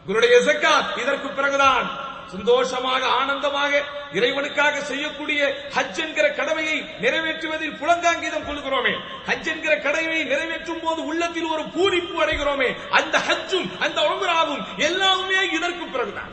உங்களுடைய 0.00 0.38
ஜக்காத் 0.38 0.98
இதற்கு 0.98 1.28
பிறகுதான். 1.28 2.12
சந்தோஷமாக 2.26 3.06
ஆனந்தமாக 3.06 3.82
இறைவனுக்காக 4.12 4.82
செய்யக்கூடிய 4.82 5.56
ஹஜ் 5.74 5.98
என்கிற 5.98 6.30
கடமையை 6.30 6.80
நிறைவேற்றுவதில் 6.80 7.76
புலங்காங்கிதம் 7.76 8.46
கொள்கிறோமே. 8.46 8.98
ஹஜ் 9.26 9.46
என்கிற 9.46 9.76
கடமையை 9.76 10.24
நிறைவேற்றும் 10.24 10.80
போது 10.82 11.04
உள்ளத்தில் 11.04 11.44
ஒரு 11.44 11.62
பூரிப்பு 11.62 12.22
அடைகிறோமே. 12.22 12.88
அந்த 12.90 13.18
ஹஜ்ஜும் 13.18 13.78
அந்த 13.78 14.00
உம்ராவும் 14.00 14.64
எல்லாமே 14.76 15.50
இதற்கு 15.50 15.86
பிறகுதான். 15.86 16.32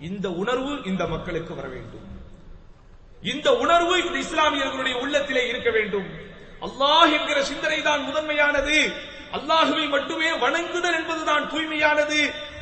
இந்த 0.00 0.28
உணர்வு 0.28 0.82
இந்த 0.84 1.06
மக்களுக்கு 1.06 1.54
வர 1.54 1.68
வேண்டும். 1.68 2.12
இந்த 3.22 3.56
உணர்வு 3.56 4.04
இந்த 4.04 4.18
இஸ்லாமியர்களுடைய 4.18 4.94
உள்ளத்திலே 4.94 5.48
இருக்க 5.48 5.70
வேண்டும். 5.70 6.06
அல்லாஹ் 6.60 7.20
என்கிற 7.20 7.44
சிந்தனை 7.44 7.82
தான் 7.82 8.02
முதன்மையானது. 8.02 9.12
அல்லாஹுவை 9.36 9.86
மட்டுமே 9.88 10.30
வணங்குதல் 10.44 10.96
என்பதுதான் 10.98 11.48
தூய்மையானது. 11.52 12.18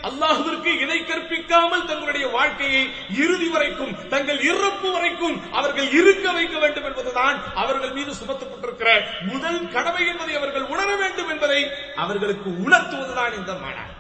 அல்லாஹுவிற்கு 0.09 0.71
இணை 0.81 0.99
கற்பிக்காமல் 1.01 1.85
தங்களுடைய 1.85 2.27
வாழ்க்கையை 2.29 2.83
இறுதி 3.25 3.49
வரைக்கும் 3.49 3.93
தங்கள் 4.09 4.41
இறப்பு 4.41 4.93
வரைக்கும் 4.93 5.37
அவர்கள் 5.53 5.89
இருக்க 5.91 6.33
வைக்க 6.33 6.59
வேண்டும் 6.59 6.85
என்பதுதான் 6.85 7.37
அவர்கள் 7.55 7.93
மீது 7.93 8.13
சுமத்தப்பட்டிருக்கிற 8.21 8.91
முதல் 9.33 9.69
கடமை 9.69 10.07
என்பதை 10.07 10.35
அவர்கள் 10.35 10.63
உணர 10.63 10.97
வேண்டும் 10.97 11.29
என்பதை 11.29 11.61
அவர்களுக்கு 11.97 12.51
உணர்த்துவதுதான் 12.67 13.37
இந்த 13.37 13.53
மாநாடு. 13.53 13.95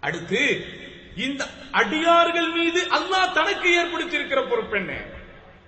அடுத்து 0.00 0.42
இந்த 1.26 1.42
அடியார்கள் 1.70 2.50
மீது 2.50 2.80
அல்லாஹ் 2.98 3.32
தனக்கு 3.32 3.68
ஏற்படுத்தியிருக்கிற 3.80 4.42
பொறுப்பு 4.48 4.76
என்ன? 4.76 4.92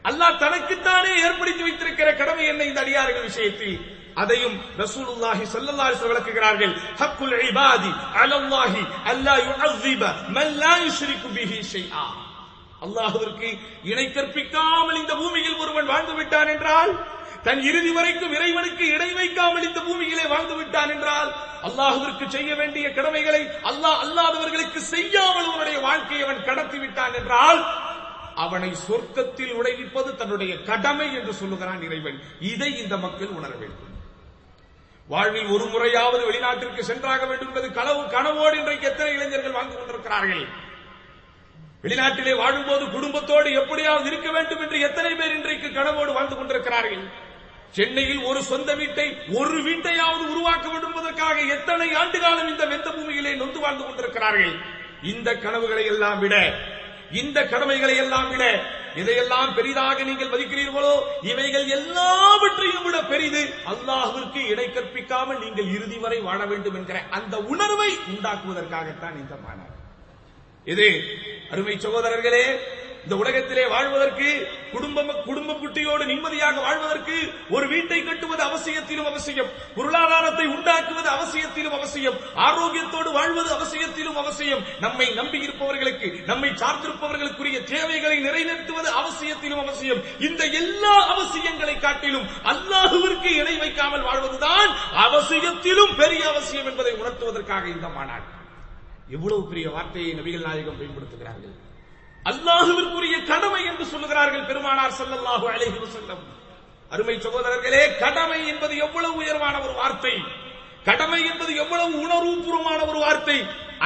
அல்லாஹ் 0.05 0.37
தனக்குத்தானே 0.37 1.15
ஏற்படுத்தி 1.23 1.63
வைத்திருக்கிற 1.63 2.15
கடமை 2.15 2.47
என்ன 2.47 2.65
இந்த 2.65 2.81
அடியார்கள் 2.81 3.23
விஷயத்தில்? 3.23 4.00
அதையும் 4.23 4.57
ரசூலுல்லாஹி 4.83 5.45
ஸல்லல்லாஹு 5.55 5.91
அலைஹி 5.91 6.11
விளக்குகிறார்கள். 6.13 6.73
ஹக்குல் 7.01 7.37
இபாதி 7.51 7.91
அலல்லாஹி 8.23 8.83
அல்லா 9.13 9.35
யுஅذிப 9.49 10.03
மன் 10.37 10.53
லா 10.63 10.75
யுஷ்ரிகு 10.87 11.29
பிஹி 11.37 11.59
ஷைஆ. 11.73 12.05
அல்லாஹ்விற்கு 12.85 13.49
இணை 13.91 14.07
கற்பிக்காமல் 14.09 15.01
இந்த 15.03 15.13
பூமியில் 15.21 15.59
ஒருவன் 15.63 15.91
வாழ்ந்து 15.93 16.15
விட்டான் 16.19 16.51
என்றால் 16.55 16.93
தன் 17.47 17.61
இறுதி 17.69 17.91
வரைக்கும் 17.97 18.35
இறைவனுக்கு 18.37 18.85
இடை 18.95 19.11
வைக்காமல் 19.19 19.67
இந்த 19.69 19.81
பூமியிலே 19.87 20.25
வாழ்ந்து 20.33 20.55
விட்டான் 20.61 20.91
என்றால் 20.95 21.31
அல்லாஹுவிற்கு 21.69 22.25
செய்ய 22.35 22.51
வேண்டிய 22.61 22.87
கடமைகளை 22.99 23.43
அல்லாஹ் 23.71 24.01
அல்லாதவர்களுக்கு 24.05 24.81
செய்யாமல் 24.95 25.49
அவனுடைய 25.51 25.79
வாழ்க்கையை 25.87 26.25
அவன் 26.27 26.45
கடத்தி 26.49 26.79
விட்டான் 26.79 27.17
என்றால் 27.21 27.61
அவனை 28.45 28.71
சொர்க்கத்தில் 28.87 29.55
நுழைவிப்பது 29.57 30.11
தன்னுடைய 30.21 30.53
கடமை 30.69 31.09
என்று 31.19 31.33
சொல்லுகிறான் 31.41 31.83
இறைவன். 31.87 32.19
இதை 32.53 32.71
இந்த 32.83 32.95
மக்கள் 32.97 33.37
உணர 33.39 33.53
வேண்டும். 33.61 33.90
வாழ்வில் 35.13 35.53
ஒரு 35.55 35.65
முறையாவது 35.65 36.23
வெளிநாட்டிற்கு 36.29 36.83
சென்றாக 36.89 37.23
வேண்டும் 37.29 37.49
என்பது 37.49 37.69
கனவு 37.79 38.03
கனவோடு 38.15 38.57
இன்றைக்கு 38.61 38.87
எத்தனை 38.91 39.13
இளைஞர்கள் 39.15 39.57
வாழ்ந்து 39.57 39.77
கொண்டிருக்கிறார்கள்? 39.77 40.45
வெளிநாட்டிலே 41.85 42.35
வாழும்போது 42.41 42.85
குடும்பத்தோடு 42.95 43.49
எப்படியாவது 43.61 44.07
இருக்க 44.11 44.29
வேண்டும் 44.37 44.63
என்று 44.65 44.79
எத்தனை 44.89 45.13
பேர் 45.15 45.37
இன்றைக்கு 45.39 45.69
கனவோடு 45.79 46.13
வாழ்ந்து 46.19 46.37
கொண்டிருக்கிறார்கள்? 46.37 47.03
சென்னையில் 47.77 48.23
ஒரு 48.29 48.41
சொந்த 48.51 48.71
வீட்டை 48.81 49.07
ஒரு 49.41 49.59
வீட்டையாவது 49.67 50.25
உருவாக்க 50.33 50.67
வேண்டும் 50.73 50.91
என்பதற்காக 50.91 51.37
எத்தனை 51.57 51.89
ஆண்டு 52.01 52.19
காலம் 52.21 52.51
இந்த 52.53 52.65
வெந்த 52.73 52.89
பூமியிலே 52.97 53.33
நொந்து 53.43 53.61
வாழ்ந்து 53.65 53.85
கொண்டிருக்கிறார்கள்? 53.85 54.55
இந்த 55.13 55.29
கனவுகளை 55.45 55.85
எல்லாம் 55.95 56.21
விட 56.25 56.37
இந்த 57.21 57.39
கடமைகளை 57.53 57.95
எல்லாம் 58.05 58.29
விட 58.33 58.45
இதையெல்லாம் 58.97 59.55
பெரிதாக 59.55 60.03
நீங்கள் 60.03 60.29
மதிக்கிறீர்களோ? 60.29 60.95
இவைகள் 61.23 61.67
எல்லாவற்றையும் 61.69 62.85
விட 62.85 63.03
பெரிது. 63.03 63.43
அல்லாஹிற்கு 63.67 64.47
இடை 64.47 64.67
கற்பிக்காமல் 64.69 65.39
நீங்கள் 65.39 65.73
இறுதி 65.77 65.99
வரை 65.99 66.21
வாழ 66.21 66.41
வேண்டும் 66.45 66.75
என்கிற 66.75 67.01
அந்த 67.11 67.37
உணர்வை 67.39 67.91
உண்டாக்குவதற்காகத்தான் 68.13 69.17
இந்த 69.17 69.35
மாநாடு 69.45 69.77
இது 70.67 70.89
அருமை 71.51 71.77
சகோதரர்களே 71.77 72.45
இந்த 73.05 73.15
உலகத்திலே 73.23 73.65
வாழ்வதற்கு 73.75 74.29
குடும்பம் 74.73 75.11
குடும்ப 75.29 75.53
குட்டியோடு 75.61 76.05
நிம்மதியாக 76.11 76.61
வாழ்வதற்கு 76.67 77.17
ஒரு 77.57 77.67
வீட்டை 77.73 77.99
கட்டுவது 78.09 78.43
அவசியத்திலும் 78.49 79.09
அவசியம் 79.13 79.51
பொருளாதாரத்தை 79.77 80.47
உண்டாக்குவது 80.57 81.09
அவசியத்திலும் 81.17 81.77
அவசியம் 81.79 82.19
ஆரோக்கியத்தோடு 82.47 83.13
வாழ்வது 83.19 83.51
அவசியத்திலும் 83.57 84.19
அவசியம். 84.23 84.63
நம்மை 84.85 85.07
நம்பியிருப்பவர்களுக்கு 85.21 86.09
நம்மை 86.31 86.51
சார்ந்திருப்பவர்களுக்குரிய 86.63 87.59
தேவைகளை 87.73 88.19
நிறைவேற்றுவது 88.27 88.91
அவசியத்திலும் 89.01 89.63
அவசியம். 89.65 90.03
இந்த 90.29 90.43
எல்லா 90.61 90.95
அவசியங்களை 91.15 91.77
காட்டிலும் 91.79 92.29
அல்லாஹுவிற்கு 92.53 93.31
இணை 93.41 93.57
வைக்காமல் 93.65 94.07
வாழ்வதுதான் 94.11 94.71
அவசியத்திலும் 95.07 95.97
பெரிய 96.03 96.23
அவசியம் 96.33 96.69
என்பதை 96.73 96.93
உணர்த்துவதற்காக 97.01 97.65
இந்த 97.77 97.89
மாநாடு. 97.97 98.29
எவ்வளவு 99.17 99.43
பெரிய 99.49 99.67
வார்த்தையை 99.71 100.13
நபிகள் 100.21 100.47
நாயகம் 100.49 100.79
பயன்படுத்துகிறார்கள். 100.81 101.57
அல்லாஹுவிற்குரிய 102.27 103.17
கடமை 103.25 103.63
என்று 103.67 103.85
சொல்லுகிறார்கள் 103.93 104.49
பெருமானார் 104.51 104.99
செல்லல்லாஹு 105.01 105.47
அழகி 105.55 105.87
செல்லம் 105.97 106.23
அருமை 106.93 107.17
சகோதரர்களே 107.25 107.83
கடமை 108.05 108.41
என்பது 108.47 108.75
எவ்வளவு 108.77 109.15
உயர்வான 109.15 109.55
ஒரு 109.65 109.75
வார்த்தை? 109.81 110.15
கடமை 110.85 111.19
என்பது 111.31 111.53
எவ்வளவு 111.55 111.93
உணர்வுபூர்வமான 112.05 112.81
ஒரு 112.91 112.99
வார்த்தை? 112.99 113.37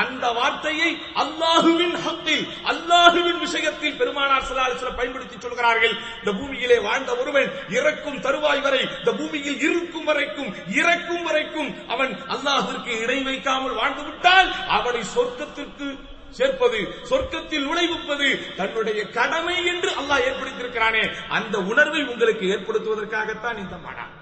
அந்த 0.02 0.24
வார்த்தையை 0.32 0.90
அல்லாஹுவின் 1.22 1.96
ஹக்கில் 2.04 2.44
அல்லாஹுவின் 2.72 3.38
விஷயத்தில் 3.38 3.98
பெருமானார் 4.00 4.46
ஸல்லல்லாஹு 4.48 4.80
சில 4.80 4.92
பயன்படுத்தி 5.00 5.36
சொல்கிறார்கள். 5.36 5.94
இந்த 6.20 6.32
பூமியிலே 6.38 6.78
வாழ்ந்த 6.78 7.10
ஒருவன் 7.20 7.48
இறக்கும் 7.78 8.18
தருவாய் 8.20 8.64
வரை 8.66 8.82
இந்த 9.00 9.12
பூமியில் 9.12 9.60
இருக்கும் 9.66 10.04
வரைக்கும் 10.04 10.50
இறக்கும் 10.80 11.24
வரைக்கும் 11.28 11.70
அவன் 11.86 12.12
அல்லாஹிற்கு 12.36 12.92
இணை 13.04 13.22
வைக்காமல் 13.22 13.78
வாழ்ந்து 13.80 14.02
விட்டால் 14.08 14.50
அவனை 14.78 15.04
சொர்க்கத்திற்கு 15.14 15.88
சேர்ப்பது 16.34 16.78
சொர்க்கத்தில் 17.08 17.66
நுழைவிப்பது 17.66 18.28
தன்னுடைய 18.56 19.00
கடமை 19.16 19.56
என்று 19.72 19.90
அல்லாஹ் 20.00 20.26
ஏற்படுத்தியிருக்கிறானே 20.28 21.02
அந்த 21.30 21.56
உணர்வை 21.70 22.02
உங்களுக்கு 22.04 22.46
ஏற்படுத்துவதற்காகத்தான் 22.54 23.58
இந்த 23.58 23.78
மாநாடு 23.78 24.12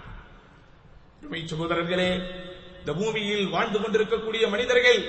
சகோதரர்களே 1.52 2.10
இந்த 2.78 2.92
பூமியில் 2.92 3.46
வாழ்ந்து 3.48 3.78
கொண்டிருக்கக்கூடிய 3.78 4.44
மனிதர்கள் 4.48 5.00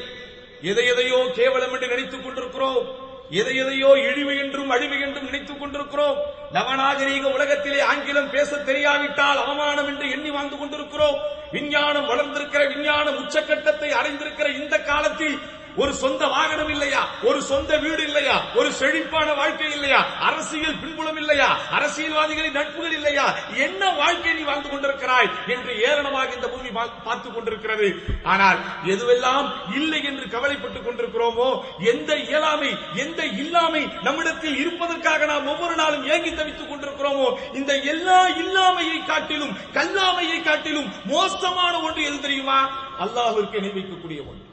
எதை 0.63 0.85
எதையோ 0.87 1.19
கேவலம் 1.37 1.73
என்று 1.75 1.87
நினைத்துக் 1.87 2.25
கொண்டிருக்கிறோம் 2.25 2.83
எதை 3.31 3.53
எதையோ 3.55 3.89
இழிவு 4.03 4.33
என்றும் 4.35 4.71
அழிவு 4.71 4.95
என்றும் 4.99 5.25
நினைத்துக் 5.25 5.61
கொண்டிருக்கிறோம் 5.61 6.17
நவநாகரீக 6.53 7.25
உலகத்திலே 7.31 7.79
ஆங்கிலம் 7.83 8.29
பேச 8.29 8.59
தெரியாவிட்டால் 8.63 9.41
அவமானம் 9.43 9.89
என்று 9.91 10.05
எண்ணி 10.11 10.31
வாழ்ந்து 10.31 10.57
கொண்டிருக்கிறோம் 10.57 11.17
விஞ்ஞானம் 11.51 12.09
வளர்ந்திருக்கிற 12.11 12.61
விஞ்ஞானம் 12.69 13.19
உச்சக்கட்டத்தை 13.21 13.89
அடைந்திருக்கிற 13.91 14.47
இந்த 14.59 14.77
காலத்தில் 14.83 15.37
ஒரு 15.75 15.93
சொந்த 15.93 16.27
வாகனம் 16.27 16.69
இல்லையா? 16.69 17.09
ஒரு 17.21 17.41
சொந்த 17.41 17.77
வீடு 17.77 18.03
இல்லையா? 18.03 18.41
ஒரு 18.55 18.71
செழிப்பான 18.73 19.33
வாழ்க்கை 19.33 19.71
இல்லையா? 19.71 20.05
அரசியல் 20.19 20.79
பின்புலம் 20.79 21.17
இல்லையா? 21.17 21.57
அரசியல்வாதிகளின் 21.71 22.51
நட்புகள் 22.51 22.91
இல்லையா? 22.91 23.37
என்ன 23.55 23.89
வாழ்க்கை 23.89 24.33
நீ 24.33 24.41
வாழ்ந்து 24.41 24.69
கொண்டிருக்கிறாய் 24.69 25.47
என்று 25.47 25.73
ஏளனமாக 25.73 26.33
இந்த 26.35 26.49
பூமி 26.49 26.69
பா- 26.69 26.91
பார்த்துக் 27.03 27.33
கொண்டிருக்கிறது. 27.33 27.95
ஆனால் 28.23 28.57
எதுவெல்லாம் 28.85 29.51
இல்லை 29.73 30.03
என்று 30.03 30.27
கவலைப்பட்டுக் 30.27 30.87
கொண்டிருக்கிறோமோ 30.87 31.63
எந்த 31.79 32.15
இயலாமை 32.15 32.77
எந்த 32.93 33.25
இல்லாமை 33.25 33.89
நம்மிடத்தில் 34.01 34.57
இருப்பதற்காக 34.57 35.25
நாம் 35.25 35.47
ஒவ்வொரு 35.47 35.75
நாளும் 35.75 36.09
ஏங்கி 36.09 36.33
தவித்துக் 36.33 36.71
கொண்டிருக்கிறோமோ 36.71 37.37
இந்த 37.53 37.75
எல்லா 37.75 38.27
இல்லாமையை 38.27 39.05
காட்டிலும் 39.05 39.57
கல்லாமையை 39.73 40.43
காட்டிலும் 40.43 40.93
மோசமான 41.05 41.79
ஒன்று 41.79 42.03
எது 42.03 42.21
தெரியுமா? 42.21 42.69
அல்லாஹிற்கு 42.99 43.55
இணை 43.55 44.19
ஒன்று. 44.19 44.51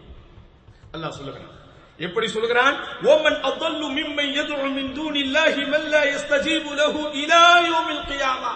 அல்லாஹ் 0.95 1.17
சொல்லுகிறான். 1.19 1.55
எப்படி 1.99 2.29
சொல்லுகிறான்? 2.29 2.77
ஓமன் 3.03 3.39
அத்தல்லு 3.49 3.89
மிம்மை 3.99 4.27
எதுரு 4.41 4.69
மின் 4.79 4.93
தூனில்லாஹி 4.99 5.63
மல்லா 5.73 6.01
யஸ்தஜீபு 6.15 6.71
லஹு 6.81 7.03
இலா 7.23 7.45
யௌமில் 7.71 8.05
கியாமா. 8.11 8.53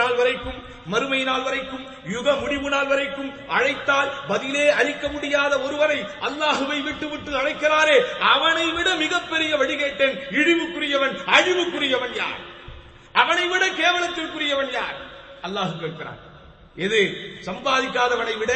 நாள் 0.00 0.14
வரைக்கும் 0.14 0.58
மறுமை 0.86 1.24
நாள் 1.24 1.42
வரைக்கும் 1.42 1.84
யுக 2.04 2.34
முடிவு 2.34 2.68
நாள் 2.68 2.86
வரைக்கும் 2.86 3.30
அழைத்தால் 3.48 4.10
பதிலே 4.28 4.70
அளிக்க 4.70 5.08
முடியாத 5.08 5.60
ஒருவரை 5.60 5.98
அல்லாஹுவை 6.28 6.82
விட்டு 6.82 7.08
விட்டு 7.08 7.30
அழைக்கிறாரே 7.36 7.96
அவனை 8.20 8.66
விட 8.72 8.88
மிகப்பெரிய 8.94 9.56
வழிகேட்டன் 9.56 10.14
இழிவுக்குரியவன் 10.30 11.14
அழிவுக்குரியவன் 11.36 12.14
யார்? 12.14 12.40
அவனை 13.12 13.48
விட 13.48 13.66
கேவலத்திற்குரியவன் 13.66 14.72
யார்? 14.72 14.96
அல்லாஹு 15.42 15.72
கேட்கிறான். 15.80 16.20
எது? 16.76 17.00
சம்பாதிக்காதவனை 17.46 18.34
விட 18.38 18.52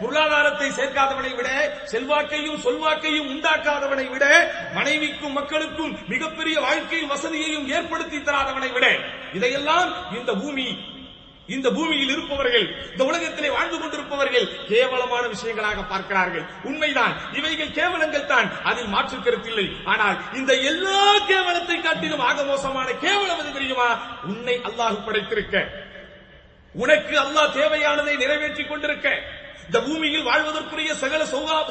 பொருளாதாரத்தை 0.00 0.68
சேர்க்காதவனை 0.70 1.32
விட 1.36 1.48
செல்வாக்கையும் 1.92 2.62
சொல்வாக்கையும் 2.64 3.28
உண்டாக்காதவனை 3.32 4.06
விட 4.10 4.24
மனைவிக்கும் 4.74 5.32
மக்களுக்கும் 5.32 5.92
மிகப்பெரிய 6.08 6.60
வாழ்க்கையும் 6.60 7.12
வசதியையும் 7.12 7.68
ஏற்படுத்தி 7.68 8.18
தராதவனை 8.18 8.72
விட 8.72 8.88
இதையெல்லாம் 9.32 9.92
இந்த 10.16 10.34
பூமி 10.34 10.66
இந்த 11.48 11.70
பூமியில் 11.70 12.12
இருப்பவர்கள் 12.12 12.66
இந்த 12.92 13.04
உலகத்திலே 13.04 13.48
வாழ்ந்து 13.48 13.78
கொண்டிருப்பவர்கள் 13.78 14.46
கேவலமான 14.68 15.24
விஷயங்களாக 15.28 15.82
பார்க்கிறார்கள். 15.88 16.44
உண்மைதான். 16.64 17.14
இவைகள் 17.32 17.74
கேவலங்கள் 17.78 18.26
தான். 18.26 18.48
அதில் 18.64 18.86
மாற்று 18.86 19.16
கருத்தில்லை 19.18 19.66
ஆனால் 19.84 20.16
இந்த 20.34 20.52
எல்லா 20.54 21.00
கேவலத்தை 21.26 21.78
காட்டிலும் 21.80 22.20
ஆக 22.20 22.44
மோசமான 22.44 22.88
கேவலம் 22.92 23.38
எது 23.38 23.52
தெரியுமா? 23.52 23.88
உன்னை 24.24 24.60
அல்லாஹ் 24.62 25.04
படைத்திருக்க. 25.06 25.83
உனக்கு 26.74 27.14
அல்லாஹ் 27.20 27.54
தேவையானதை 27.54 28.16
நிறைவேற்றிக் 28.16 28.68
கொண்டிருக்க. 28.68 29.08
இந்த 29.66 29.78
பூமியில் 29.80 30.22
வாழ்வதற்குரிய 30.22 30.94
சகல 30.94 31.22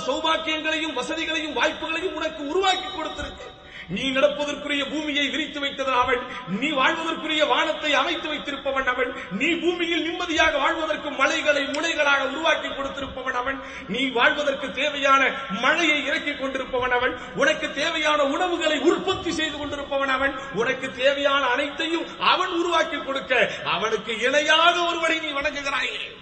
சௌபாக்கியங்களையும் 0.08 0.94
வசதிகளையும் 0.94 1.58
வாய்ப்புகளையும் 1.58 2.14
உனக்கு 2.14 2.42
உருவாக்கி 2.48 2.90
கொடுத்திருக்கேன் 2.90 3.52
நீ 3.90 4.12
நடப்பதற்குரிய 4.12 4.90
பூமியை 4.90 5.30
விரித்து 5.30 5.60
வைத்தது 5.60 5.92
அவன். 5.92 6.22
நீ 6.48 6.70
வாழ்வதற்குரிய 6.70 7.46
வானத்தை 7.46 7.94
அமைத்து 7.94 8.30
வைத்திருப்பவன் 8.30 8.86
அவன். 8.86 9.16
நீ 9.32 9.50
பூமியில் 9.54 10.04
நிம்மதியாக 10.04 10.58
வாழ்வதற்கு 10.58 11.12
மலைகளை 11.12 11.64
முளைகளாக 11.64 12.30
உருவாக்கி 12.30 12.68
கொடுத்திருப்பவன் 12.68 13.32
அவன். 13.32 13.62
நீ 13.88 14.08
வாழ்வதற்கு 14.08 14.72
தேவையான 14.72 15.32
மழையை 15.50 16.06
இறக்கிக் 16.06 16.42
கொண்டிருப்பவன் 16.42 16.90
அவன். 16.90 17.18
உனக்கு 17.36 17.74
தேவையான 17.74 18.24
உணவுகளை 18.24 18.80
உற்பத்தி 18.80 19.32
செய்து 19.32 19.58
கொண்டிருப்பவன் 19.58 20.10
அவன். 20.10 20.40
உனக்கு 20.54 20.92
தேவையான 20.92 21.46
அனைத்தையும் 21.46 22.20
அவன் 22.20 22.50
உருவாக்கி 22.50 22.98
கொடுக்க 22.98 23.52
அவனுக்கு 23.66 24.20
இணையாக 24.20 24.86
ஒருவனை 24.86 25.20
நீ 25.20 25.28
வணங்குகிறாயே. 25.28 26.22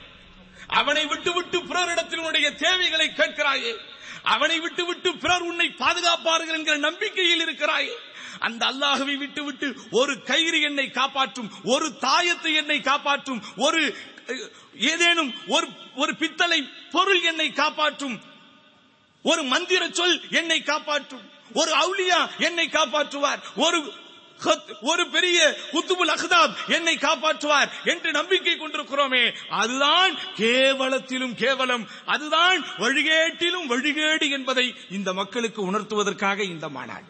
அவனை 0.67 1.05
விட்டு 1.05 1.33
விட்டு 1.33 1.57
பிறரிடத்தில் 1.59 2.17
உன்னுடைய 2.17 2.51
தேவைகளை 2.51 3.11
கேட்கிறாயே. 3.15 3.77
அவனை 4.25 4.59
விட்டு 4.59 4.85
விட்டு 4.85 5.09
பிறர் 5.17 5.41
உன்னை 5.41 5.67
பாதுகாப்பார்கள் 5.79 6.57
என்கிற 6.57 6.77
நம்பிக்கையில் 6.77 7.41
இருக்கிறாய். 7.41 7.89
அந்த 8.39 8.65
அல்லாஹுவை 8.65 9.15
விட்டு 9.17 9.43
விட்டு 9.43 9.67
ஒரு 9.91 10.23
கயிறு 10.23 10.59
என்னை 10.61 10.91
காப்பாற்றும் 10.91 11.49
ஒரு 11.65 11.87
தாயத்தை 11.99 12.51
என்னை 12.53 12.79
காப்பாற்றும் 12.81 13.41
ஒரு 13.57 13.81
ஏதேனும் 14.91 15.31
ஒரு 15.47 15.67
ஒரு 15.95 16.15
பித்தளை 16.15 16.59
பொருள் 16.91 17.21
என்னை 17.23 17.49
காப்பாற்றும் 17.53 18.15
ஒரு 19.25 19.43
மந்திர 19.43 19.89
சொல் 19.91 20.17
என்னை 20.31 20.59
காப்பாற்றும் 20.63 21.25
ஒரு 21.53 21.71
அவுளியா 21.73 22.19
என்னை 22.39 22.67
காப்பாற்றுவார் 22.69 23.41
ஒரு 23.57 23.79
ஒரு 24.81 25.07
பெரிய 25.07 25.57
குத்துபுல் 25.71 26.13
அஹ்தாப் 26.15 26.53
என்னை 26.67 26.95
காப்பாற்றுவார் 26.95 27.69
என்று 27.83 28.11
நம்பிக்கை 28.11 28.53
கொண்டிருக்கிறோமே. 28.53 29.33
அதுதான் 29.49 30.17
கேவலத்திலும் 30.35 31.35
கேவலம் 31.35 31.87
அதுதான் 32.05 32.59
வழிகேட்டிலும் 32.77 33.69
வழிகேடு 33.69 34.29
என்பதை 34.29 34.75
இந்த 34.89 35.13
மக்களுக்கு 35.13 35.71
உணர்த்துவதற்காக 35.71 36.43
இந்த 36.43 36.69
மாநாடு. 36.69 37.09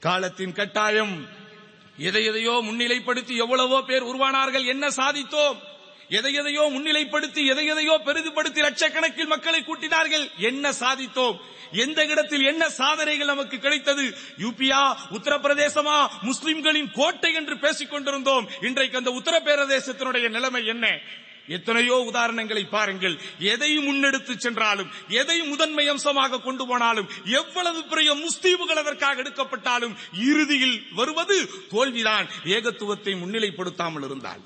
காலத்தின் 0.00 0.52
கட்டாயம் 0.52 1.40
எதை 1.96 2.24
எதையோ 2.24 2.50
முன்னிலைப்படுத்தி 2.50 3.36
எவ்வளவோ 3.36 3.82
பேர் 3.82 4.02
உருவானார்கள் 4.02 4.64
என்ன 4.64 4.88
சாதித்தோம்? 4.88 5.58
எதை 6.18 6.32
எதையோ 6.40 6.62
முன்னிலைப்படுத்தி 6.74 7.42
எதை 7.52 7.64
எதையோ 7.66 7.94
பெரிதுபடுத்தி 8.06 8.60
லட்சக்கணக்கில் 8.64 9.30
மக்களை 9.34 9.60
கூட்டினார்கள். 9.62 10.24
என்ன 10.50 10.72
சாதித்தோம்? 10.72 11.36
எந்த 11.84 12.00
இடத்தில் 12.04 12.44
என்ன 12.44 12.64
சாதனைகள் 12.70 13.30
நமக்கு 13.32 13.58
கிடைத்தது? 13.58 14.04
யூபியா 14.44 14.80
உத்தரப்பிரதேசமா 15.16 15.96
முஸ்லிம்களின் 16.22 16.90
கோட்டை 16.90 17.32
என்று 17.34 17.58
பேசிக் 17.58 17.90
கொண்டிருந்தோம். 17.90 18.48
இன்றைக்கு 18.60 19.00
அந்த 19.02 19.10
உத்தரப்பிரதேசத்தினுடைய 19.10 20.28
நிலைமை 20.28 20.66
என்ன? 20.66 20.86
எத்தனையோ 21.46 21.96
உதாரணங்களை 22.10 22.68
பாருங்கள். 22.68 23.16
எதை 23.54 23.70
முன்னெடுத்து 23.78 24.36
சென்றாலும் 24.36 24.92
எதை 25.22 25.38
முதன்மை 25.42 25.88
அம்சமாக 25.88 26.40
கொண்டு 26.40 26.66
போனாலும் 26.66 27.10
எவ்வளவு 27.40 27.82
பெரிய 27.84 28.12
முஸ்தீபுகள் 28.14 28.82
அதற்காக 28.84 29.22
எடுக்கப்பட்டாலும் 29.22 29.96
இறுதியில் 30.30 30.78
வருவது 31.00 31.38
தோல்விதான். 31.74 32.28
ஏகத்துவத்தை 32.56 33.14
முன்னிலைப்படுத்தாமல் 33.24 34.06
இருந்தால். 34.10 34.42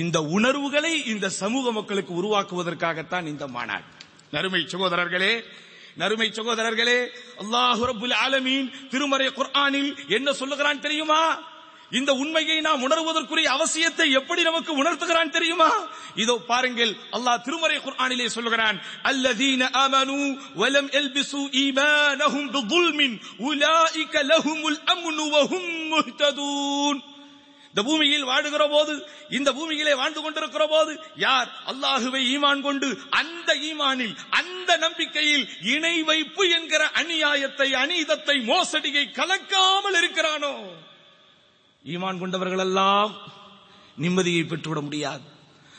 இந்த 0.00 0.18
உணர்வுகளை 0.36 0.92
இந்த 1.12 1.26
சமூக 1.28 1.72
மக்களுக்கு 1.72 2.12
உருவாக்குவதற்காகத்தான் 2.20 3.26
இந்த 3.26 3.46
மாநாடு. 3.46 3.86
நறுமை 4.34 4.60
சகோதரர்களே 4.72 5.32
நறுமை 6.00 6.28
சகோதரர்களே 6.38 6.98
அல்லாஹு 7.42 8.12
ஆலமீன் 8.24 8.68
திருமறை 8.92 9.28
குர்ஆனில் 9.38 9.90
என்ன 10.16 10.32
சொல்லுகிறான் 10.32 10.80
தெரியுமா? 10.80 11.22
இந்த 11.98 12.10
உண்மையை 12.22 12.60
நாம் 12.60 12.84
உணர்வதற்குரிய 12.86 13.48
அவசியத்தை 13.56 14.06
எப்படி 14.20 14.42
நமக்கு 14.42 14.72
உணர்த்துகிறான் 14.82 15.34
தெரியுமா? 15.36 15.70
இதோ 16.22 16.34
பாருங்கள் 16.50 16.92
அல்லாஹ் 17.16 17.42
திருமறை 17.46 17.78
குர்ஆனிலே 17.78 18.26
சொல்லுகிறான் 18.36 18.80
அல்லதீன 19.10 19.70
ஆமனு 19.84 20.18
வலம் 20.54 20.90
எல்பிசு 21.00 21.42
ஈமானஹும் 21.64 22.50
பிதுல்மின் 22.56 23.16
உலாயிக 23.48 24.14
லஹுமுல் 24.32 24.80
அம்னு 24.94 25.24
வஹும் 25.36 25.72
முஹ்ததூன். 25.94 27.00
இந்த 27.72 27.82
பூமியில் 27.82 28.26
வாழுகிற 28.30 28.64
போது 28.68 28.94
இந்த 29.36 29.50
பூமியிலே 29.52 29.92
வாழ்ந்து 29.94 30.20
கொண்டிருக்கிற 30.22 30.64
போது 30.66 30.92
யார்? 31.16 31.48
அல்லாஹுவை 31.70 32.20
ஈமான் 32.34 32.60
கொண்டு 32.60 32.88
அந்த 33.10 33.50
ஈமானில் 33.68 34.14
அந்த 34.30 34.70
நம்பிக்கையில் 34.76 35.44
இணை 35.74 35.94
வைப்பு 36.02 36.44
என்கிற 36.48 36.82
அநியாயத்தை 37.00 37.68
அநீதத்தை 37.82 38.36
மோசடியை 38.50 39.04
கலக்காமல் 39.20 39.96
இருக்கிறானோ? 40.00 40.54
ஈமான் 41.84 42.20
கொண்டவர்கள் 42.20 42.64
எல்லாம் 42.68 43.14
நிம்மதியை 43.98 44.44
பெற்றுவிட 44.46 44.80
முடியாது. 44.80 45.24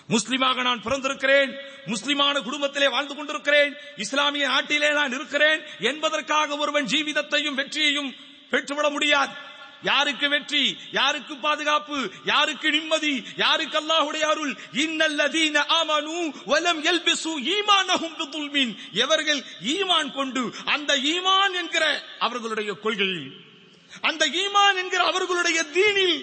முஸ்லிமாக 0.10 0.62
நான் 0.62 0.82
பிறந்திருக்கிறேன் 0.82 1.52
முஸ்லிமான 1.94 2.36
குடும்பத்திலே 2.42 2.88
வாழ்ந்து 2.88 3.16
கொண்டிருக்கிறேன் 3.16 3.74
இஸ்லாமிய 3.98 4.48
நாட்டிலே 4.48 4.90
நான் 5.00 5.16
இருக்கிறேன் 5.20 5.62
என்பதற்காக 5.92 6.58
ஒருவன் 6.58 6.86
ஜீவிதத்தையும் 6.86 7.60
வெற்றியையும் 7.62 8.14
பெற்றுவிட 8.52 8.88
முடியாது. 8.90 9.34
யாருக்கு 9.84 10.30
வெற்றி 10.30 10.64
யாருக்கு 10.92 11.38
பாதுகாப்பு 11.38 12.12
யாருக்கு 12.26 12.72
நிம்மதி 12.72 13.24
யாருக்கு 13.36 13.78
அல்லாஹுடைய 13.82 14.22
அருள்? 14.22 14.54
இன்னல்லதீன 14.74 15.66
ஆமனு 15.80 16.18
வலம் 16.46 16.84
எல்பிசு 16.84 17.40
ஈமானஹும் 17.56 18.18
பிதுல்மின். 18.18 18.74
எவர்கள் 18.94 19.42
ஈமான் 19.66 20.12
கொண்டு 20.12 20.44
அந்த 20.66 20.98
ஈமான் 20.98 21.54
என்கிற 21.54 21.86
அவர்களுடைய 22.20 22.74
கொள்கையில் 22.74 23.53
அந்த 24.02 24.26
ஈமான் 24.28 24.78
என்கிற 24.82 25.04
அவர்களுடைய 25.04 25.64
தீனில் 25.64 26.18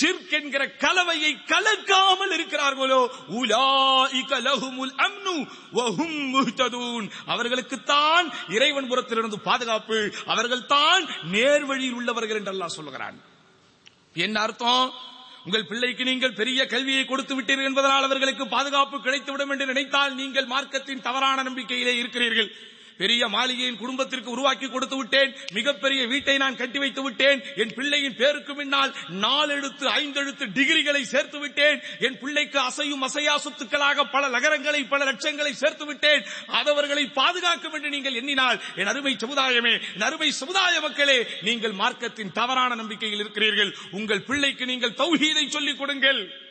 ஷிர்க் 0.00 0.32
என்கிற 0.38 0.66
கலவையை 0.84 1.32
கலக்காமல் 1.52 2.32
இருக்கிறார்களோ? 2.36 3.00
அவர்களுக்கு 7.26 7.78
தான் 7.84 8.26
அவர்களுக்குத்தான் 8.26 8.26
இறைவன் 8.48 8.88
புறத்திலிருந்து 8.88 9.38
பாதுகாப்பு 9.38 10.12
அவர்கள் 10.26 10.66
தான் 10.66 11.04
நேர்வழியில் 11.32 11.92
உள்ளவர்கள் 11.92 12.38
என்று 12.38 12.52
அல்லாஹ் 12.52 12.76
சொல்லுகிறான். 12.78 13.16
என்ன 14.14 14.40
அர்த்தம்? 14.40 14.92
உங்கள் 15.44 15.66
பிள்ளைக்கு 15.66 16.04
நீங்கள் 16.04 16.32
பெரிய 16.32 16.66
கல்வியை 16.66 17.04
கொடுத்து 17.04 17.34
விட்டீர்கள் 17.34 17.68
என்பதனால் 17.68 18.04
அவர்களுக்கு 18.04 18.48
பாதுகாப்பு 18.48 18.96
கிடைத்துவிடும் 18.98 19.50
என்று 19.50 19.66
நினைத்தால் 19.66 20.14
நீங்கள் 20.14 20.46
மார்க்கத்தின் 20.46 21.00
தவறான 21.00 21.42
நம்பிக்கையிலே 21.42 21.94
இருக்கிறீர்கள். 21.98 22.50
பெரிய 22.98 23.28
மாளிகையின் 23.28 23.78
குடும்பத்திற்கு 23.82 24.30
உருவாக்கி 24.30 24.68
கொடுத்து 24.68 24.96
விட்டேன். 24.96 25.34
மிகப்பெரிய 25.52 26.06
வீட்டை 26.06 26.36
நான் 26.36 26.56
கட்டி 26.56 26.78
வைத்து 26.78 27.02
விட்டேன். 27.02 27.42
என் 27.56 27.74
பிள்ளையின் 27.74 28.16
பேருக்கு 28.16 28.54
முன்னால் 28.54 28.94
நாலெழுத்து 29.24 29.86
ஐந்தெழுத்து 30.00 30.46
டிகிரிகளை 30.58 31.02
சேர்த்து 31.02 31.38
விட்டேன். 31.38 31.80
என் 32.00 32.18
பிள்ளைக்கு 32.18 32.58
அசையும் 32.60 33.02
அசையா 33.02 33.36
சொத்துக்களாக 33.44 34.04
பல 34.12 34.28
நகரங்களை 34.28 34.84
பல 34.84 35.12
லட்சங்களை 35.12 35.52
சேர்த்து 35.52 35.86
விட்டேன். 35.86 36.22
அதவர்களை 36.60 37.12
பாதுகாக்கும் 37.12 37.72
என்று 37.72 37.88
நீங்கள் 37.88 38.14
எண்ணினால் 38.14 38.60
என் 38.76 38.86
அருமை 38.86 39.16
சமுதாயமே 39.24 39.74
என் 39.94 40.06
அருமை 40.10 40.30
சமுதாய 40.30 40.80
மக்களே 40.80 41.26
நீங்கள் 41.42 41.72
மார்க்கத்தின் 41.72 42.32
தவறான 42.32 42.74
நம்பிக்கையில் 42.74 43.18
இருக்கிறீர்கள். 43.18 43.74
உங்கள் 43.90 44.22
பிள்ளைக்கு 44.22 44.64
நீங்கள் 44.66 44.90
தௌஹீதை 44.90 45.48
சொல்லிக் 45.48 45.78
கொடுங்கள். 45.78 46.50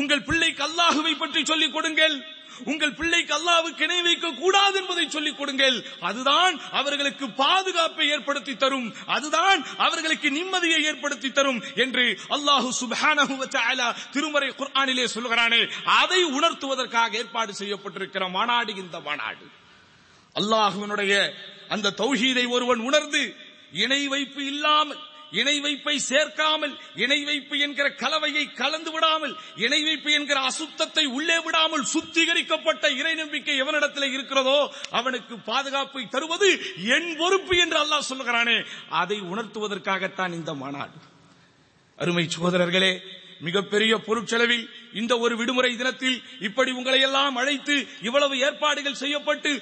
உங்கள் 0.00 0.26
பிள்ளைக்கு 0.28 0.62
அல்லாஹுவை 0.68 1.14
பற்றி 1.18 1.40
சொல்லிக் 1.44 1.72
கொடுங்கள். 1.72 2.38
உங்கள் 2.70 2.94
பிள்ளைக்கு 2.94 3.32
அல்லாவுக்கு 3.36 3.82
இணை 3.86 3.98
வைக்க 4.02 4.30
கூடாது 4.30 4.76
என்பதை 4.80 5.04
சொல்லிக் 5.10 5.38
கொடுங்கள். 5.38 5.76
அதுதான் 6.00 6.54
அவர்களுக்கு 6.80 7.26
பாதுகாப்பை 7.30 8.08
ஏற்படுத்தி 8.08 8.54
தரும். 8.56 8.88
அதுதான் 9.06 9.60
அவர்களுக்கு 9.86 10.28
நிம்மதியை 10.30 10.80
ஏற்படுத்தி 10.90 11.30
தரும் 11.32 11.60
என்று 11.84 12.04
அல்லாஹு 12.36 12.68
சுப்ஹானஹு 12.80 13.34
திருமறை 14.14 14.50
குர்ஆனிலே 14.60 15.06
சொல்கிறானே. 15.14 15.62
அதை 15.84 16.20
உணர்த்துவதற்காக 16.24 17.16
ஏற்பாடு 17.22 17.54
செய்யப்பட்டிருக்கிற 17.60 18.28
மாநாடு 18.36 18.74
இந்த 18.84 19.00
மாநாடு. 19.08 19.46
அல்லாஹுவனுடைய 20.40 21.14
அந்த 21.68 21.94
தௌஹீதை 22.02 22.44
ஒருவன் 22.48 22.82
உணர்ந்து 22.88 23.22
இணை 23.84 24.02
வைப்பு 24.08 24.42
இல்லாமல் 24.52 25.00
இணை 25.30 25.60
வைப்பை 25.60 25.98
சேர்க்காமல் 25.98 26.78
இணை 26.94 27.24
வைப்பு 27.24 27.58
என்கிற 27.58 27.94
கலவையை 27.94 28.52
கலந்து 28.52 28.90
விடாமல் 28.90 29.36
இணை 29.56 29.82
வைப்பு 29.84 30.12
என்கிற 30.12 30.40
அசுத்தத்தை 30.40 31.04
உள்ளே 31.04 31.38
விடாமல் 31.38 31.84
சுத்திகரிக்கப்பட்ட 31.94 32.84
இறை 32.96 33.14
நம்பிக்கை 33.14 33.62
எவனிடத்தில் 33.62 34.12
இருக்கிறதோ 34.12 34.74
அவனுக்கு 34.90 35.38
பாதுகாப்பை 35.38 36.08
தருவது 36.08 36.50
என் 36.96 37.16
பொறுப்பு 37.16 37.56
என்று 37.56 37.78
அல்லாஹ் 37.84 38.08
சொல்லுகிறானே. 38.10 38.66
அதை 38.88 39.20
உணர்த்துவதற்காகத்தான் 39.20 40.32
இந்த 40.32 40.54
மாநாடு. 40.54 40.98
அருமை 41.98 42.28
சகோதரர்களே 42.28 42.92
மிகப்பெரிய 43.40 43.96
பொருட்செலவில் 43.96 44.64
இந்த 44.92 45.18
ஒரு 45.18 45.36
விடுமுறை 45.36 45.76
தினத்தில் 45.76 46.16
இப்படி 46.40 46.70
உங்களை 46.70 47.00
எல்லாம் 47.00 47.36
அழைத்து 47.36 47.76
இவ்வளவு 48.02 48.38
ஏற்பாடுகள் 48.38 48.94
செய்யப்பட்டு 48.94 49.52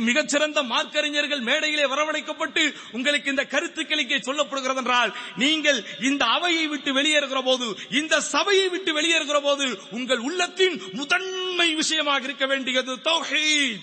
மிகச்சிறந்த 0.00 0.62
மார்க்கறிஞர்கள் 0.62 1.40
மேடையிலே 1.40 1.86
வரவழைக்கப்பட்டு 1.86 2.64
உங்களுக்கு 2.92 3.30
இந்த 3.30 3.44
கருத்துக்கள் 3.44 3.98
இங்கே 3.98 4.16
சொல்லப்படுகிறது 4.18 4.76
என்றால் 4.76 5.12
நீங்கள் 5.36 5.80
இந்த 6.00 6.24
அவையை 6.26 6.66
விட்டு 6.66 6.92
வெளியேறுகிற 6.92 7.42
போது 7.42 7.68
இந்த 7.90 8.20
சபையை 8.20 8.68
விட்டு 8.68 8.92
வெளியேறுகிற 8.92 9.40
போது 9.40 9.66
உங்கள் 9.90 10.18
உள்ளத்தின் 10.18 10.82
முதன்மை 10.92 11.74
விஷயமாக 11.74 12.24
இருக்க 12.24 12.46
வேண்டியது 12.46 12.94
தௌஹீத். 13.02 13.80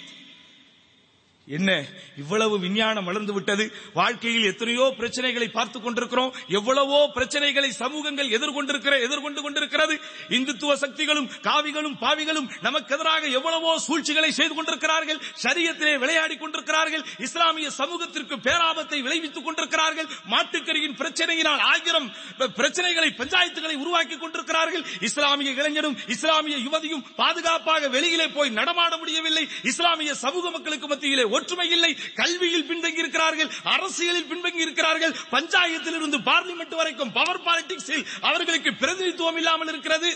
என்ன 1.52 1.86
இவ்வளவு 2.18 2.60
விஞ்ஞானம் 2.60 3.04
வளர்ந்து 3.04 3.34
விட்டது? 3.34 3.72
வாழ்க்கையில் 3.94 4.44
எத்தனையோ 4.44 4.94
பிரச்சனைகளை 4.98 5.48
பார்த்துக் 5.48 5.84
கொண்டிருக்கிறோம். 5.84 6.36
எவ்வளவோ 6.48 7.10
பிரச்சனைகளை 7.16 7.70
சமூகங்கள் 7.70 8.28
எதிர்கொண்டிருக்கிற 8.28 9.02
எதிர்கொண்டு 9.02 9.42
கொண்டிருக்கிறது. 9.42 10.00
இந்துத்துவ 10.30 10.74
சக்திகளும் 10.74 11.30
காவிகளும் 11.42 11.98
பாவிகளும் 12.02 12.50
நமக்கு 12.62 12.94
எதிராக 12.96 13.28
எவ்வளவோ 13.28 13.80
சூழ்ச்சிகளை 13.80 14.32
செய்து 14.32 14.56
கொண்டிருக்கிறார்கள். 14.56 15.22
சரியத்திலே 15.44 15.98
விளையாடி 15.98 16.38
கொண்டிருக்கிறார்கள். 16.38 17.04
இஸ்லாமிய 17.18 17.70
சமூகத்திற்கு 17.70 18.36
பேராபத்தை 18.36 19.02
விளைவித்துக் 19.02 19.46
கொண்டிருக்கிறார்கள். 19.46 20.08
மாட்டுக்கரியின் 20.30 20.98
பிரச்சனையினால் 20.98 21.60
ஆயிரம் 21.60 22.12
பிரச்சனைகளை 22.38 23.10
பஞ்சாயத்துகளை 23.18 23.76
உருவாக்கி 23.76 24.18
கொண்டிருக்கிறார்கள். 24.18 24.86
இஸ்லாமிய 25.02 25.52
இளைஞரும் 25.52 25.98
இஸ்லாமிய 26.08 26.58
யுவதியும் 26.58 27.04
பாதுகாப்பாக 27.16 27.90
வெளியிலே 27.90 28.28
போய் 28.28 28.50
நடமாட 28.50 28.98
முடியவில்லை. 28.98 29.48
இஸ்லாமிய 29.64 30.14
சமூக 30.14 30.50
மக்களுக்கு 30.50 30.88
மத்தியிலே 30.88 31.38
ஒற்றுமை 31.40 31.68
இல்லை 31.76 31.92
கல்வியில் 32.22 32.68
பின்தங்கி 32.72 33.04
இருக்கிறார்கள் 33.04 33.52
அரசியலில் 33.76 34.30
பின்தங்கி 34.32 34.66
இருக்கிறார்கள் 34.68 35.16
பஞ்சாயத்தில் 35.36 35.98
இருந்து 36.00 36.20
பார்லிமெண்ட் 36.32 36.76
வரைக்கும் 36.82 37.16
பவர் 37.20 37.46
பாலிடிக்ஸில் 37.48 38.06
அவர்களுக்கு 38.30 38.74
பிரதிநிதித்துவம் 38.82 39.40
இல்லாமல் 39.44 39.72
இருக்கிறது. 39.74 40.12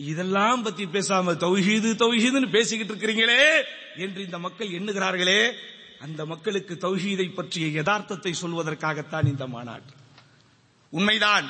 இதெல்லாம் 0.00 0.60
பத்தி 0.66 0.84
பேசாம 0.96 1.32
தௌஹீது 1.44 1.90
தௌஹீதுன்னு 2.02 2.48
பேசிக்கிட்டு 2.56 2.92
இருக்கிறீங்களே 2.92 3.46
என்று 4.04 4.20
இந்த 4.26 4.38
மக்கள் 4.44 4.74
எண்ணுகிறார்களே 4.78 5.40
அந்த 6.04 6.20
மக்களுக்கு 6.32 6.74
தௌஹீதை 6.84 7.26
பற்றிய 7.38 7.66
யதார்த்தத்தை 7.78 8.32
சொல்வதற்காகத்தான் 8.42 9.26
இந்த 9.32 9.46
மாநாடு. 9.54 9.88
உண்மைதான் 10.92 11.46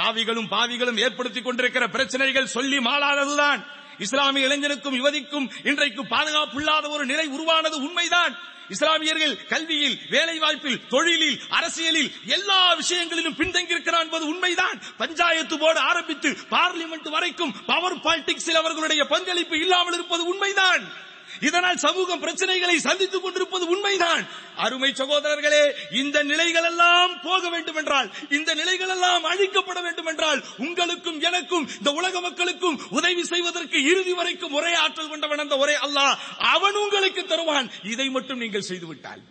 காவிகளும் 0.00 0.50
பாவிகளும் 0.50 1.00
ஏற்படுத்திக் 1.04 1.46
கொண்டிருக்கிற 1.46 1.84
பிரச்சனைகள் 1.94 2.52
சொல்லி 2.56 2.78
மாளாததுதான். 2.88 3.62
இஸ்லாமிய 3.98 4.46
இளைஞனுக்கும் 4.46 4.94
யுவதிக்கும் 4.94 5.50
இன்றைக்கு 5.64 6.06
பாதுகாப்பு 6.06 6.58
இல்லாத 6.58 6.88
ஒரு 6.88 7.06
நிலை 7.06 7.26
உருவானது 7.26 7.76
உண்மைதான். 7.76 8.38
இஸ்லாமியர்கள் 8.68 9.46
கல்வியில் 9.46 9.98
வேலை 10.10 10.38
வாய்ப்பில் 10.38 10.88
தொழிலில் 10.88 11.40
அரசியலில் 11.48 12.12
எல்லா 12.26 12.74
விஷயங்களிலும் 12.74 13.34
பின்தங்கியிருக்கிறார் 13.34 14.00
என்பது 14.00 14.26
உண்மைதான். 14.26 14.82
பஞ்சாயத்து 14.96 15.58
போர்டு 15.58 15.80
ஆரம்பித்து 15.80 16.38
பார்லிமெண்ட் 16.50 17.10
வரைக்கும் 17.10 17.54
பவர் 17.66 17.96
பாலிடிக்ஸில் 17.96 18.54
அவர்களுடைய 18.54 19.04
பங்களிப்பு 19.04 19.60
இல்லாமல் 19.60 19.94
இருப்பது 19.94 20.24
உண்மைதான். 20.24 21.04
இதனால் 21.40 21.76
சமூகம் 21.76 22.22
பிரச்சனைகளை 22.22 22.76
சந்தித்துக் 22.76 23.22
கொண்டிருப்பது 23.22 23.66
உண்மைதான். 23.66 24.28
அருமை 24.56 24.90
சகோதரர்களே 24.90 25.72
இந்த 25.90 26.22
நிலைகள் 26.22 26.64
எல்லாம் 26.64 27.20
போக 27.22 27.48
வேண்டும் 27.48 27.76
என்றால் 27.76 28.14
இந்த 28.30 28.54
நிலைகள் 28.54 28.88
எல்லாம் 28.88 29.24
அழிக்கப்பட 29.24 29.82
வேண்டும் 29.82 30.06
என்றால் 30.06 30.44
உங்களுக்கும் 30.58 31.20
எனக்கும் 31.20 31.68
இந்த 31.68 31.90
உலக 31.90 32.20
மக்களுக்கும் 32.20 32.80
உதவி 32.90 33.24
செய்வதற்கு 33.24 33.82
இறுதி 33.82 34.12
வரைக்கும் 34.12 34.52
ஒரே 34.52 34.74
ஆற்றல் 34.74 35.08
கொண்டவன் 35.08 35.38
அந்த 35.38 35.56
ஒரே 35.56 35.74
அல்லாஹ். 35.74 36.16
அவன் 36.38 36.74
உங்களுக்கு 36.74 37.26
தருவான். 37.26 37.70
இதை 37.82 38.08
மட்டும் 38.08 38.38
நீங்கள் 38.38 38.68
செய்துவிட்டால். 38.68 39.22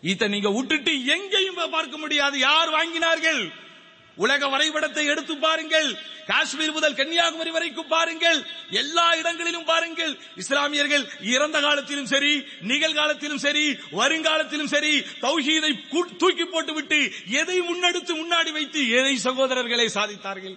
இதை 0.00 0.28
நீங்க 0.28 0.50
விட்டுட்டு 0.50 1.06
எங்கேயும் 1.06 1.70
பார்க்க 1.70 1.98
முடியாது. 1.98 2.38
யார் 2.38 2.70
வாங்கினார்கள்? 2.70 3.70
உலக 4.16 4.48
வரைபடத்தை 4.48 5.06
எடுத்து 5.06 5.36
பாருங்கள். 5.36 5.90
காஷ்மீர் 6.26 6.72
முதல் 6.72 6.94
கன்னியாகுமரி 6.94 7.50
வரைக்கும் 7.50 7.88
பாருங்கள். 7.88 8.40
எல்லா 8.70 9.14
இடங்களிலும் 9.14 9.64
பாருங்கள். 9.64 10.18
இஸ்லாமியர்கள் 10.36 11.04
இறந்த 11.20 11.60
காலத்திலும் 11.60 12.06
சரி 12.06 12.44
நிகழ்காலத்திலும் 12.62 13.42
சரி 13.46 13.64
வருங்காலத்திலும் 14.00 14.72
சரி 14.74 14.92
தௌஹீதை 15.20 15.72
தூக்கி 16.16 16.44
போட்டுவிட்டு 16.44 17.12
எதை 17.26 17.60
முன்னெடுத்து 17.60 18.12
முன்னாடி 18.22 18.52
வைத்து 18.52 18.88
எதை 18.88 19.18
சகோதரர்களை 19.24 19.88
சாதித்தார்கள்? 19.94 20.56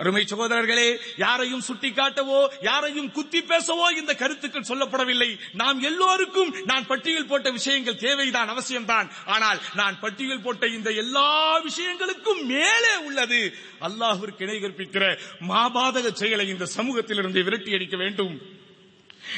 அருமை 0.00 0.24
சகோதரர்களே 0.30 0.96
யாரையும் 1.16 1.62
சுட்டிக்காட்டவோ 1.68 2.38
யாரையும் 2.60 3.12
குத்தி 3.12 3.40
பேசவோ 3.40 3.86
இந்த 3.96 4.14
கருத்துக்கள் 4.14 4.68
சொல்லப்படவில்லை. 4.68 5.38
நாம் 5.52 5.80
எல்லோருக்கும் 5.80 6.54
நான் 6.64 6.86
பட்டியல் 6.86 7.26
போட்ட 7.26 7.50
விஷயங்கள் 7.50 7.96
தேவைதான் 7.96 8.48
அவசியம்தான். 8.48 9.10
ஆனால் 9.26 9.60
நான் 9.74 10.00
பட்டியல் 10.00 10.40
போட்ட 10.40 10.66
இந்த 10.66 10.90
எல்லா 10.90 11.62
விஷயங்களுக்கும் 11.64 12.42
மேலே 12.44 12.94
உள்ளது. 13.04 13.42
அல்லாஹிற்கு 13.80 14.42
இணை 14.42 14.58
கற்பிக்கிற 14.58 15.04
மாபாதக 15.48 16.12
செயலை 16.12 16.48
இந்த 16.48 16.66
சமூகத்திலிருந்து 16.66 17.44
விரட்டி 17.44 17.74
அடிக்க 17.74 17.96
வேண்டும். 17.96 18.34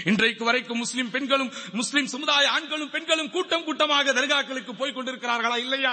இன்றைக்கு 0.07 0.45
வரைக்கும் 0.45 0.79
முஸ்லிம் 0.79 1.11
பெண்களும் 1.11 1.51
முஸ்லிம் 1.73 2.09
சமுதாய 2.09 2.51
ஆண்களும் 2.51 2.91
பெண்களும் 2.91 3.31
கூட்டம் 3.31 3.65
கூட்டமாக 3.65 4.13
தர்காக்களுக்கு 4.13 4.73
போய் 4.75 4.97
கொண்டிருக்கிறார்களா 4.97 5.59
இல்லையா? 5.59 5.93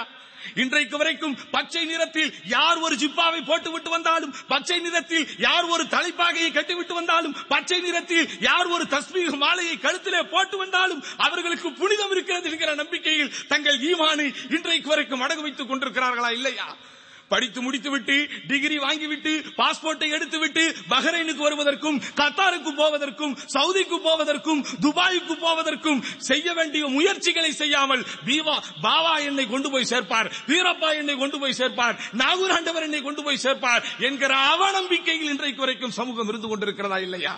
இன்றைக்கு 0.56 0.96
வரைக்கும் 0.96 1.34
பச்சை 1.50 1.82
நிறத்தில் 1.84 2.30
யார் 2.48 2.78
ஒரு 2.78 2.94
ஜிப்பாவை 2.96 3.40
போட்டு 3.42 3.70
விட்டு 3.70 3.90
வந்தாலும் 3.90 4.34
பச்சை 4.48 4.78
நிறத்தில் 4.80 5.26
யார் 5.38 5.66
ஒரு 5.66 5.84
தலைப்பாகையை 5.86 6.50
கட்டிவிட்டு 6.52 6.94
வந்தாலும் 6.94 7.36
பச்சை 7.48 7.78
நிறத்தில் 7.80 8.28
யார் 8.40 8.68
ஒரு 8.68 8.84
தஸ்மீக 8.94 9.36
மாலையை 9.36 9.76
கழுத்திலே 9.78 10.22
போட்டு 10.30 10.58
வந்தாலும் 10.58 11.02
அவர்களுக்கு 11.18 11.70
புனிதம் 11.74 12.10
இருக்கிறது 12.10 12.50
என்கிற 12.50 12.74
நம்பிக்கையில் 12.74 13.34
தங்கள் 13.48 13.80
ஈமானை 13.90 14.28
இன்றைக்கு 14.50 14.88
வரைக்கும் 14.88 15.24
அடகு 15.26 15.42
வைத்துக் 15.42 15.70
கொண்டிருக்கிறார்களா 15.70 16.30
இல்லையா? 16.30 16.68
படித்து 17.30 17.60
முடித்துவிட்டு 17.62 18.16
டிகிரி 18.48 18.78
வாங்கிவிட்டு 18.80 19.32
பாஸ்போர்ட்டை 19.58 20.08
எடுத்துவிட்டு 20.16 20.64
பஹ்ரைனுக்கு 20.90 21.42
வருவதற்கும் 21.46 21.98
கத்தாருக்கு 22.20 22.72
போவதற்கும் 22.74 23.34
சவுதிக்கு 23.54 23.98
போவதற்கும் 24.00 24.62
துபாய்க்கு 24.84 25.36
போவதற்கும் 25.38 26.00
செய்ய 26.28 26.48
வேண்டிய 26.52 26.84
முயற்சிகளை 26.90 27.52
செய்யாமல் 27.54 28.04
பீவா 28.26 28.56
பாவா 28.84 29.14
என்னை 29.26 29.46
கொண்டு 29.46 29.70
போய் 29.70 29.90
சேர்ப்பார் 29.92 30.30
வீரப்பா 30.50 30.90
என்னை 31.00 31.16
கொண்டு 31.16 31.38
போய் 31.38 31.58
சேர்ப்பார் 31.60 31.96
நாகூர் 32.20 32.56
ஆண்டவர் 32.56 32.86
என்னை 32.86 33.02
கொண்டு 33.02 33.22
போய் 33.22 33.44
சேர்ப்பார் 33.44 33.84
என்கிற 34.08 34.32
அவநம்பிக்கையில் 34.52 35.32
இன்றைக்கு 35.32 35.64
வரைக்கும் 35.64 35.96
சமூகம் 35.96 36.30
இருந்து 36.30 36.48
கொண்டிருக்கிறதா 36.48 37.00
இல்லையா? 37.06 37.34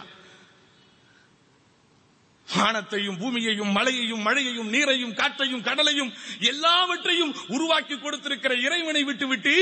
வானத்தையும் 2.54 3.18
பூமியையும் 3.18 3.72
மலையையும் 3.72 4.22
மழையையும் 4.22 4.70
நீரையும் 4.74 5.14
காற்றையும் 5.14 5.62
கடலையும் 5.62 6.10
எல்லாவற்றையும் 6.50 7.32
உருவாக்கி 7.48 7.96
கொடுத்திருக்கிற 7.96 8.54
இறைவனை 8.66 9.02
விட்டுவிட்டு 9.02 9.54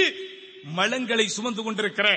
மலங்களை 0.79 1.27
சுமந்து 1.29 1.63
கொண்டிருக்கிற 1.63 2.09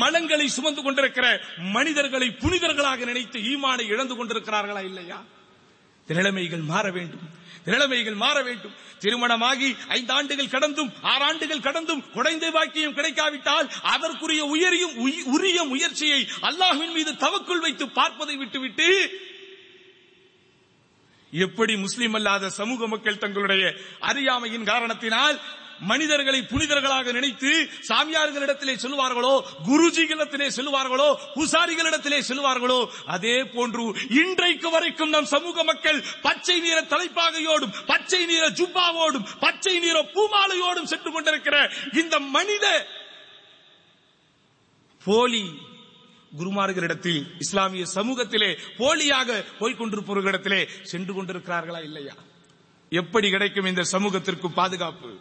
மலங்களை 0.00 0.46
சுமந்து 0.48 0.82
கொண்டிருக்கிற 0.82 1.26
மனிதர்களை 1.72 2.28
புனிதர்களாக 2.42 3.04
நினைத்து 3.04 3.38
ஈமானை 3.50 3.84
இழந்து 3.86 4.14
கொண்டிருக்கிறார்களா 4.14 4.82
இல்லையா? 4.82 5.18
நிலைமைகள் 6.08 6.62
மாற 6.62 6.86
வேண்டும். 6.90 7.26
நிலைமைகள் 7.64 8.14
மாற 8.14 8.36
வேண்டும். 8.42 8.72
திருமணமாகி 8.98 9.68
ஐந்து 9.88 10.12
ஆண்டுகள் 10.12 10.48
கடந்தும் 10.48 10.90
ஆறு 11.02 11.24
ஆண்டுகள் 11.24 11.60
கடந்தும் 11.60 12.02
குழந்தை 12.14 12.50
பாக்கியம் 12.50 12.94
கிடைக்காவிட்டால் 12.94 13.68
அதற்குரிய 13.92 14.42
உயரியும் 14.46 14.94
உரிய 15.32 15.58
முயற்சியை 15.64 16.20
அல்லாஹின் 16.42 16.92
மீது 16.92 17.12
தவக்குள் 17.16 17.60
வைத்து 17.60 17.86
பார்ப்பதை 17.90 18.36
விட்டுவிட்டு 18.36 18.88
எப்படி 21.34 21.74
முஸ்லிம் 21.76 22.14
அல்லாத 22.14 22.50
சமூக 22.52 22.86
மக்கள் 22.86 23.18
தங்களுடைய 23.18 23.64
அறியாமையின் 24.02 24.64
காரணத்தினால் 24.64 25.36
மனிதர்களை 25.84 26.40
புனிதர்களாக 26.42 27.12
நினைத்து 27.12 27.52
சாமியார்களிடத்திலே 27.88 28.74
செல்வார்களோ 28.76 29.32
குருஜிகளிடத்திலே 29.66 30.48
செல்வார்களோ 30.48 31.08
பூசாரிகளிடத்திலே 31.34 32.20
செல்வார்களோ 32.20 32.78
அதே 33.06 33.36
போன்று 33.46 33.84
இன்றைக்கு 34.20 34.70
வரைக்கும் 34.70 35.10
நம் 35.10 35.32
சமூக 35.32 35.64
மக்கள் 35.64 35.98
பச்சை 36.22 36.56
நீர 36.60 36.78
தலைப்பாகையோடும் 36.94 37.74
பச்சை 37.86 38.22
நீர 38.26 38.44
ஜுப்பாவோடும் 38.60 39.28
பச்சை 39.40 39.74
நீர 39.78 39.98
பூமாலையோடும் 40.14 40.90
சென்று 40.92 41.12
கொண்டிருக்கிற 41.12 41.58
இந்த 41.94 42.18
மனித 42.30 42.66
போலி 45.04 45.44
குருமார்களிடத்தில் 46.36 47.26
இஸ்லாமிய 47.38 47.84
சமூகத்திலே 47.94 48.56
போலியாக 48.78 49.44
போய்கொண்டிருப்பவர்களிடத்திலே 49.60 50.68
சென்று 50.82 51.12
கொண்டிருக்கிறார்களா 51.14 51.82
இல்லையா? 51.82 52.14
எப்படி 52.92 53.30
கிடைக்கும் 53.30 53.64
இந்த 53.64 53.82
சமூகத்திற்கு 53.84 54.50
பாதுகாப்பு? 54.50 55.18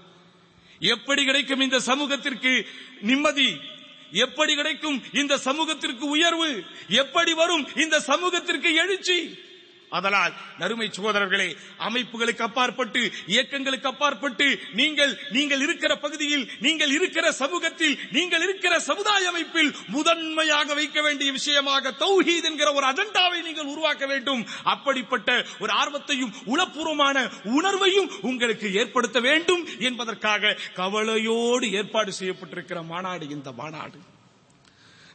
எப்படி 0.80 1.26
கிடைக்கும் 1.26 1.60
இந்த 1.60 1.80
சமூகத்திற்கு 1.80 2.66
நிம்மதி? 3.02 3.58
எப்படி 4.12 4.56
கிடைக்கும் 4.56 5.04
இந்த 5.14 5.38
சமூகத்திற்கு 5.38 6.10
உயர்வு? 6.10 6.64
எப்படி 6.90 7.34
வரும் 7.34 7.68
இந்த 7.76 8.00
சமூகத்திற்கு 8.00 8.74
எழுச்சி? 8.74 9.20
அதனால் 9.98 10.34
நறுமை 10.62 10.88
சகோதரர்களே 10.98 11.50
அமைப்புகளுக்கு 11.88 12.44
அப்பாற்பட்டு 12.48 13.02
இயக்கங்களுக்கு 13.34 13.90
அப்பாற்பட்டு 13.92 14.48
நீங்கள் 14.80 15.14
நீங்கள் 15.38 15.64
இருக்கிற 15.66 15.94
பகுதியில் 16.06 16.46
நீங்கள் 16.66 16.94
இருக்கிற 16.98 17.26
சமூகத்தில் 17.42 17.96
நீங்கள் 18.18 18.46
இருக்கிற 18.48 18.74
சமுதாய 18.90 19.30
அமைப்பில் 19.34 19.72
முதன்மையாக 19.96 20.74
வைக்க 20.80 21.02
வேண்டிய 21.08 21.32
விஷயமாக 21.40 21.94
தௌஹீத் 22.04 22.48
என்கிற 22.50 22.70
ஒரு 22.78 22.86
அஜெண்டாவை 22.92 23.40
நீங்கள் 23.48 23.72
உருவாக்க 23.74 24.04
வேண்டும். 24.14 24.42
அப்படிப்பட்ட 24.74 25.30
ஒரு 25.64 25.72
ஆர்வத்தையும் 25.82 26.34
உளப்பூர்வமான 26.54 27.18
உணர்வையும் 27.58 28.10
உங்களுக்கு 28.30 28.68
ஏற்படுத்த 28.82 29.20
வேண்டும் 29.30 29.64
என்பதற்காக 29.90 30.58
கவலையோடு 30.80 31.68
ஏற்பாடு 31.82 32.14
செய்யப்பட்டிருக்கிற 32.20 32.82
மாநாடு 32.94 33.28
இந்த 33.36 33.52
மாநாடு. 33.62 34.00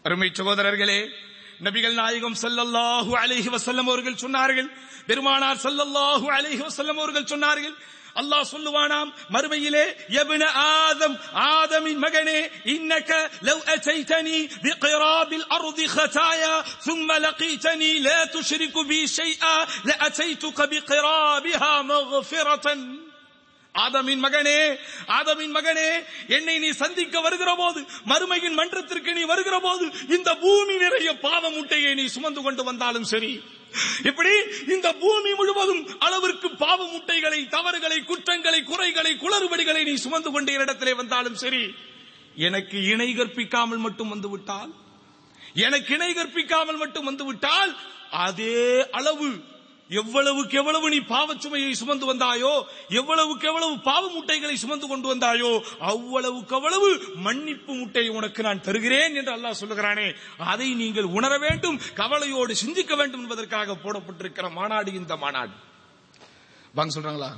அருமை 0.06 0.30
சகோதரர்களே 0.38 1.00
நபிகள் 1.60 1.94
நாயகம் 1.94 2.36
சல்லல்லாஹு 2.40 3.12
அலைஹி 3.20 3.50
வசல்லம் 3.50 3.88
அவர்கள் 3.88 4.22
சொன்னார்கள் 4.24 4.68
பெருமானார் 5.06 5.62
சல்லல்லாஹு 5.64 6.26
அலைஹி 6.36 6.62
வசல்லம் 6.62 6.98
அவர்கள் 6.98 7.30
சொன்னார்கள் 7.30 7.76
அல்லாஹ் 8.16 8.46
சொல்லுவானாம் 8.52 9.10
மறுமையிலே 9.34 9.82
எபின 10.20 10.44
ஆதம் 10.60 11.16
ஆதமின் 11.48 12.00
மகனே 12.04 12.38
இன்னக 12.74 13.10
லவ் 13.48 13.62
அசைதனி 13.74 14.38
பிகிராபில் 14.64 15.46
அர்தி 15.56 15.86
ஹசாயா 15.94 16.54
சும்ம 16.86 17.18
லகீதனி 17.26 17.90
லா 18.06 18.18
துஷ்ரிகு 18.32 18.84
பி 18.90 19.00
ஷைஆ 19.16 19.54
லஅசைதுக 19.90 20.68
பிகிராபிஹா 20.72 21.74
மக்ஃபிரதன் 21.90 22.86
ஆதமின் 23.78 24.22
மகனே 24.24 24.58
ஆதமின் 25.16 25.54
மகனே 25.56 25.88
என்னை 26.36 26.56
நீ 26.58 26.70
சந்திக்க 26.80 27.20
வருகிற 27.20 27.50
போது 27.54 27.80
மறுமையின் 28.10 28.58
மன்றத்திற்கு 28.60 29.12
நீ 29.12 29.22
வருகிற 29.24 29.58
போது 29.58 29.84
இந்த 30.16 30.30
பூமி 30.42 30.74
நிறைய 30.84 31.12
பாவ 31.24 31.44
முட்டையை 31.50 31.92
நீ 31.94 32.06
சுமந்து 32.08 32.42
கொண்டு 32.42 32.62
வந்தாலும் 32.62 33.08
சரி. 33.12 33.32
இப்படி 34.04 34.32
இந்த 34.74 34.88
பூமி 35.00 35.30
முழுவதும் 35.34 35.82
அளவிற்கு 36.00 36.48
பாவ 36.62 36.80
முட்டைகளை 36.86 37.40
தவறுகளை 37.48 37.98
குற்றங்களை 38.02 38.60
குறைகளை 38.62 39.12
குளறுபடிகளை 39.16 39.82
நீ 39.84 39.94
சுமந்து 39.96 40.30
கொண்டு 40.30 40.52
இடத்திலே 40.58 40.94
வந்தாலும் 40.94 41.38
சரி. 41.44 41.62
எனக்கு 42.40 42.78
இணை 42.92 43.10
கற்பிக்காமல் 43.12 43.84
மட்டும் 43.86 44.10
வந்து 44.10 44.28
விட்டால்? 44.28 44.72
எனக்கு 45.58 45.90
இணை 45.94 46.10
கற்பிக்காமல் 46.12 46.76
மட்டும் 46.76 47.04
வந்து 47.04 47.24
விட்டால் 47.24 47.70
அதே 48.24 48.58
அளவு 48.92 49.28
எவ்வளவுக்கு 49.90 50.56
எவ்வளவு 50.58 50.86
நீ 50.90 50.98
பாவச்சுமையை 51.08 51.70
சுமந்து 51.72 52.06
வந்தாயோ 52.06 52.50
எவ்வளவுக்கு 52.90 53.46
எவ்வளவு 53.48 53.74
பாவ 53.80 54.02
முட்டைகளை 54.08 54.56
சுமந்து 54.56 54.86
கொண்டு 54.86 55.08
வந்தாயோ 55.08 55.52
அவ்வளவுக்கு 55.90 56.54
அவ்வளவு 56.54 56.88
மன்னிப்பு 57.26 57.72
முட்டையை 57.74 58.10
உனக்கு 58.18 58.40
நான் 58.42 58.60
தருகிறேன் 58.60 59.14
என்று 59.14 59.32
அல்லாஹ் 59.36 59.60
சொல்லுகிறானே. 59.62 60.08
அதை 60.52 60.68
நீங்கள் 60.74 61.08
உணர 61.18 61.32
வேண்டும் 61.38 61.78
கவலையோடு 61.94 62.54
சிந்திக்க 62.54 62.92
வேண்டும் 62.96 63.22
என்பதற்காக 63.22 63.76
போடப்பட்டிருக்கிற 63.84 64.48
மாநாடு 64.50 64.92
இந்த 64.92 65.16
மாநாடு. 65.16 65.54
வாங்க 66.74 66.92
சொல்றாங்களா? 66.96 67.30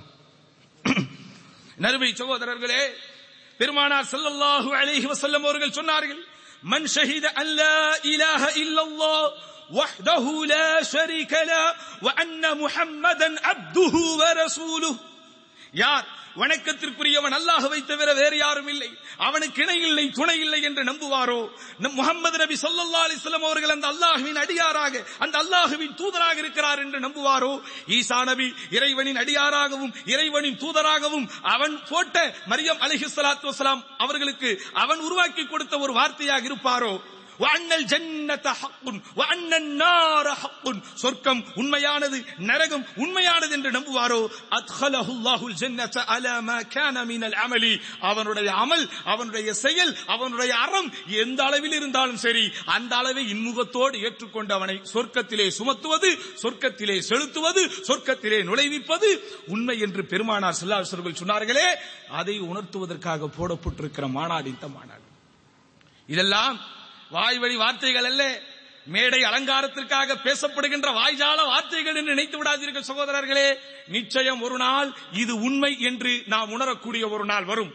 நறுமை 1.84 2.10
சகோதரர்களே 2.12 2.82
பெருமானார் 3.60 4.10
செல்லல்லாஹு 4.12 4.70
அலைஹி 4.80 5.06
வசல்லம் 5.12 5.44
அவர்கள் 5.44 5.76
சொன்னார்கள் 5.78 6.20
மன் 6.64 6.86
ஷஹித 6.94 7.26
அல்லா 7.42 7.72
இலாஹ 8.12 8.42
இல்லல்லாஹ் 8.64 9.28
وحده 9.71 10.25
لا 10.45 10.69
شريك 10.85 11.33
له 11.43 11.63
وأن 12.01 12.43
محمدا 12.55 13.29
عبده 13.41 13.93
ورسوله 14.19 14.93
யார் 15.75 16.05
வணக்கத்திற்குரியவன் 16.41 17.35
அல்லாஹவை 17.37 17.79
தவிர 17.83 18.09
வேறு 18.19 18.37
யாரும் 18.37 18.69
இல்லை 18.73 18.87
அவனுக்கு 19.19 19.59
இணை 19.63 19.77
இல்லை 19.89 20.05
துணை 20.17 20.35
இல்லை 20.45 20.59
என்று 20.67 20.83
நம்புவாரோ 20.89 21.39
நம் 21.83 21.95
முகமது 21.99 22.37
நபி 22.43 22.55
ஸல்லல்லாஹு 22.63 23.05
அலைஹி 23.07 23.19
வஸல்லம் 23.19 23.45
அவர்கள் 23.47 23.73
அந்த 23.75 23.87
அல்லாஹ்வின் 23.93 24.39
அடியாராக 24.43 24.93
அந்த 25.25 25.35
அல்லாஹ்வின் 25.43 25.93
தூதராக 26.01 26.37
இருக்கிறார் 26.43 26.81
என்று 26.85 26.99
நம்புவாரோ 27.05 27.51
ஈசா 27.97 28.19
நபி 28.31 28.47
இறைவனின் 28.77 29.19
அடியாராகவும் 29.23 29.93
இறைவனின் 30.13 30.59
தூதராகவும் 30.63 31.27
அவன் 31.55 31.75
போட்ட 31.91 32.15
மரியம் 32.53 32.81
அலைஹிஸ்ஸலாத்து 32.87 33.51
வஸலாம் 33.51 33.83
அவர்களுக்கு 34.05 34.51
அவன் 34.83 35.03
உருவாக்கி 35.07 35.45
கொடுத்த 35.45 35.83
ஒரு 35.85 35.95
வார்த்தையாக 35.99 36.49
இருப்பாரோ 36.51 36.93
வண்ணல் 37.42 37.86
ஜன்னத 37.92 38.48
ஹக்குன் 38.60 39.00
வண்ணன் 39.20 39.70
நார 39.80 40.26
ஹக்குன். 40.42 40.80
சொர்க்கம் 41.02 41.40
உண்மையானது 41.60 42.18
நரகம் 42.48 42.84
உண்மையானது 43.02 43.52
என்று 43.58 43.70
நம்புவாரோ? 43.76 44.20
அத்ஹலஹுல்லாஹுல் 44.58 45.56
ஜன்னத 45.62 45.96
அலா 46.14 46.34
மா 46.48 46.58
கான 46.74 46.96
மினல் 47.10 47.38
அமலி. 47.44 47.72
அவனுடைய 48.10 48.48
அமல் 48.62 48.84
அவனுடைய 49.12 49.48
செயல் 49.64 49.92
அவனுடைய 50.14 50.52
அறம் 50.64 50.90
எந்த 51.22 51.40
அளவில் 51.48 51.76
இருந்தாலும் 51.78 52.20
சரி 52.24 52.44
அந்த 52.76 52.92
அளவை 53.00 53.24
இன்முகத்தோடு 53.34 53.96
ஏற்றுக்கொண்டு 54.06 54.52
அவனை 54.58 54.76
சொர்க்கத்திலே 54.94 55.46
சுமத்துவது 55.58 56.10
சொர்க்கத்திலே 56.42 56.98
செலுத்துவது 57.10 57.62
சொர்க்கத்திலே 57.88 58.40
நுழைவிப்பது 58.48 59.08
உண்மை 59.54 59.76
என்று 59.86 60.02
பெருமானார் 60.12 60.58
செல்லாசர்கள் 60.60 61.20
சொன்னார்களே 61.20 61.68
அதை 62.20 62.36
உணர்த்துவதற்காக 62.50 63.30
போடப்பட்டிருக்கிற 63.38 64.06
மாநாடு 64.18 64.48
இந்த 64.54 64.68
மாநாடு 64.76 65.06
இதெல்லாம் 66.08 66.56
வாய் 67.10 67.38
வழி 67.38 67.56
வார்த்தைகள் 67.56 68.04
அல்ல. 68.04 68.40
மேடை 68.86 69.22
அலங்காரத்திற்காக 69.22 70.14
பேசப்படுகின்ற 70.24 70.88
வாய்ஜால 70.90 71.46
வார்த்தைகள் 71.46 71.94
என்று 71.94 72.14
நினைத்து 72.14 72.42
விடாதீர்கள் 72.42 72.88
சகோதரர்களே. 72.88 73.58
நிச்சயம் 73.86 74.42
ஒரு 74.42 74.56
நாள் 74.56 74.92
இது 75.12 75.40
உண்மை 75.40 75.80
என்று 75.80 76.22
நாம் 76.26 76.50
உணரக்கூடிய 76.50 77.08
ஒரு 77.08 77.24
நாள் 77.24 77.44
வரும். 77.44 77.72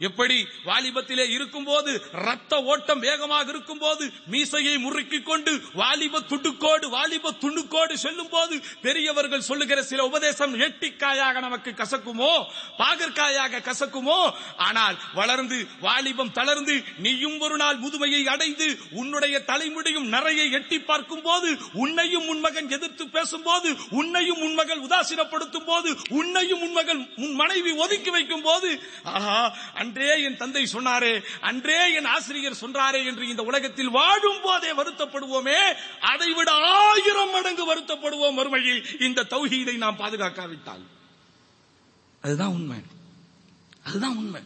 எப்படி 0.00 0.36
வாலிபத்திலே 0.66 1.24
இருக்கும்போது 1.30 1.90
ரத்த 2.24 2.54
ஓட்டம் 2.66 3.00
வேகமாக 3.00 3.48
இருக்கும் 3.48 3.80
போது 3.80 4.04
மீசையை 4.26 4.74
முறுக்கிக் 4.78 5.26
கொண்டு 5.26 5.52
வாலிப 5.74 6.22
துடுக்கோடு 6.30 6.86
வாலிப 6.90 7.32
துணுக்கோடு 7.42 7.94
செல்லும் 8.02 8.30
போது 8.30 8.54
பெரியவர்கள் 8.82 9.46
சொல்லுகிற 9.46 9.82
சில 9.84 10.04
உபதேசம் 10.06 10.54
எட்டிக்காயாக 10.66 11.40
நமக்கு 11.40 11.70
கசக்குமோ 11.74 12.32
பாகற்காயாக 12.80 13.62
கசக்குமோ? 13.66 14.18
ஆனால் 14.66 14.96
வளர்ந்து 15.14 15.58
வாலிபம் 15.80 16.32
தளர்ந்து 16.32 16.74
நீயும் 16.98 17.38
ஒரு 17.40 17.56
நாள் 17.56 17.78
முதுமையை 17.78 18.22
அடைந்து 18.28 18.68
உன்னுடைய 18.96 19.36
தலைமுடியும் 19.48 20.08
நிறைய 20.08 20.42
எட்டி 20.58 20.78
பார்க்கும் 20.82 21.22
போது 21.22 21.48
உன்னையும் 21.78 22.28
உன்மகன் 22.28 22.70
எதிர்த்து 22.70 23.04
பேசும்போது 23.08 23.70
உன்னையும் 23.96 24.42
உன்மகள் 24.42 24.84
உதாசீனப்படுத்தும் 24.86 25.66
போது 25.66 25.90
உன்னையும் 26.18 26.62
உன்மகள் 26.62 27.02
உன் 27.18 27.34
மனைவி 27.34 27.72
ஒதுக்கி 27.78 28.10
வைக்கும் 28.10 28.42
போது 28.42 28.70
ஆஹா 29.12 29.38
அன்றே 29.86 30.22
என் 30.22 30.36
தந்தை 30.36 30.68
சொன்னாரே 30.72 31.24
அன்றே 31.40 31.94
என் 31.94 32.04
ஆசிரியர் 32.04 32.56
சொன்னாரே 32.60 33.06
என்று 33.06 33.28
இந்த 33.28 33.42
உலகத்தில் 33.42 33.90
வாழும் 33.90 34.40
போதே 34.42 34.72
வருத்தப்படுவோமே 34.72 35.76
அதை 36.00 36.32
விட 36.32 36.52
ஆயிரம் 36.52 37.30
மடங்கு 37.30 37.74
வருத்தப்படுவோம் 37.74 38.38
மறுமையில். 38.38 39.02
இந்த 39.02 39.22
தௌஹீதை 39.22 39.76
நாம் 39.76 39.98
பாதுகாக்காவிட்டால். 39.98 40.86
அதுதான் 42.22 42.48
உண்மை. 42.48 42.78
அதுதான் 43.84 44.16
உண்மை. 44.16 44.40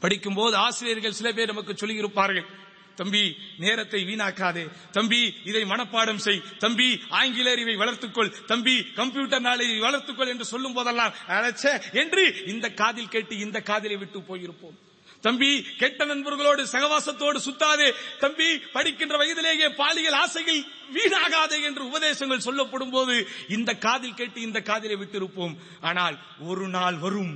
படிக்கும் 0.00 0.34
போது 0.34 0.56
ஆசிரியர்கள் 0.56 1.12
சில 1.12 1.32
பேர் 1.32 1.46
நமக்கு 1.46 1.76
சொல்லி 1.76 1.94
இருப்பார்கள் 1.94 2.62
தம்பி 2.96 3.22
நேரத்தை 3.58 4.00
வீணாக்காதே. 4.04 4.64
தம்பி 4.92 5.20
இதை 5.44 5.62
மனப்பாடம் 5.64 6.22
செய். 6.26 6.42
தம்பி 6.58 6.88
ஆங்கிலேயர் 7.20 7.62
இவை 7.64 7.76
வளர்த்துக்கொள். 7.76 8.32
தம்பி 8.46 8.74
கம்ப்யூட்டர் 9.00 9.44
நாளை 9.48 9.66
வளர்த்துக்கொள் 9.80 10.32
என்று 10.32 10.44
சொல்லும் 10.44 10.72
போதெல்லாம் 10.72 11.14
அழைச்ச 11.28 11.64
என்று 11.92 12.24
இந்த 12.46 12.66
காதில் 12.70 13.12
கேட்டு 13.14 13.36
இந்த 13.38 13.60
காதிலை 13.70 13.96
விட்டு 13.96 14.20
போயிருப்போம். 14.30 14.76
தம்பி 15.20 15.50
கெட்ட 15.80 16.04
நண்பர்களோடு 16.04 16.62
சகவாசத்தோடு 16.72 17.38
சுத்தாதே. 17.44 17.86
தம்பி 18.20 18.48
படிக்கின்ற 18.72 19.16
வயதிலேயே 19.16 19.68
பாலியல் 19.80 20.18
ஆசைகள் 20.22 20.60
வீணாகாதே 20.96 21.58
என்று 21.62 21.82
உபதேசங்கள் 21.90 22.46
சொல்லப்படும் 22.48 22.90
போது 22.90 23.14
இந்த 23.48 23.70
காதில் 23.86 24.14
கேட்டு 24.14 24.40
இந்த 24.40 24.60
காதிலை 24.60 24.96
விட்டிருப்போம். 24.96 25.54
ஆனால் 25.80 26.18
ஒரு 26.50 26.68
நாள் 26.68 26.96
வரும் 26.96 27.34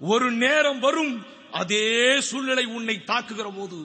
ஒரு 0.00 0.28
நேரம் 0.44 0.80
வரும் 0.80 1.14
அதே 1.50 2.20
சூழ்நிலை 2.20 2.64
உன்னை 2.76 2.96
தாக்குகிற 3.06 3.48
போது 3.58 3.78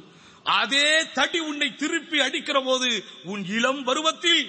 அதே 0.46 0.88
தடி 1.14 1.40
உன்னை 1.42 1.70
திருப்பி 1.76 2.20
அடிக்கிற 2.20 2.62
போது 2.62 2.90
உன் 3.26 3.44
இளம் 3.58 3.84
பருவத்தில் 3.84 4.44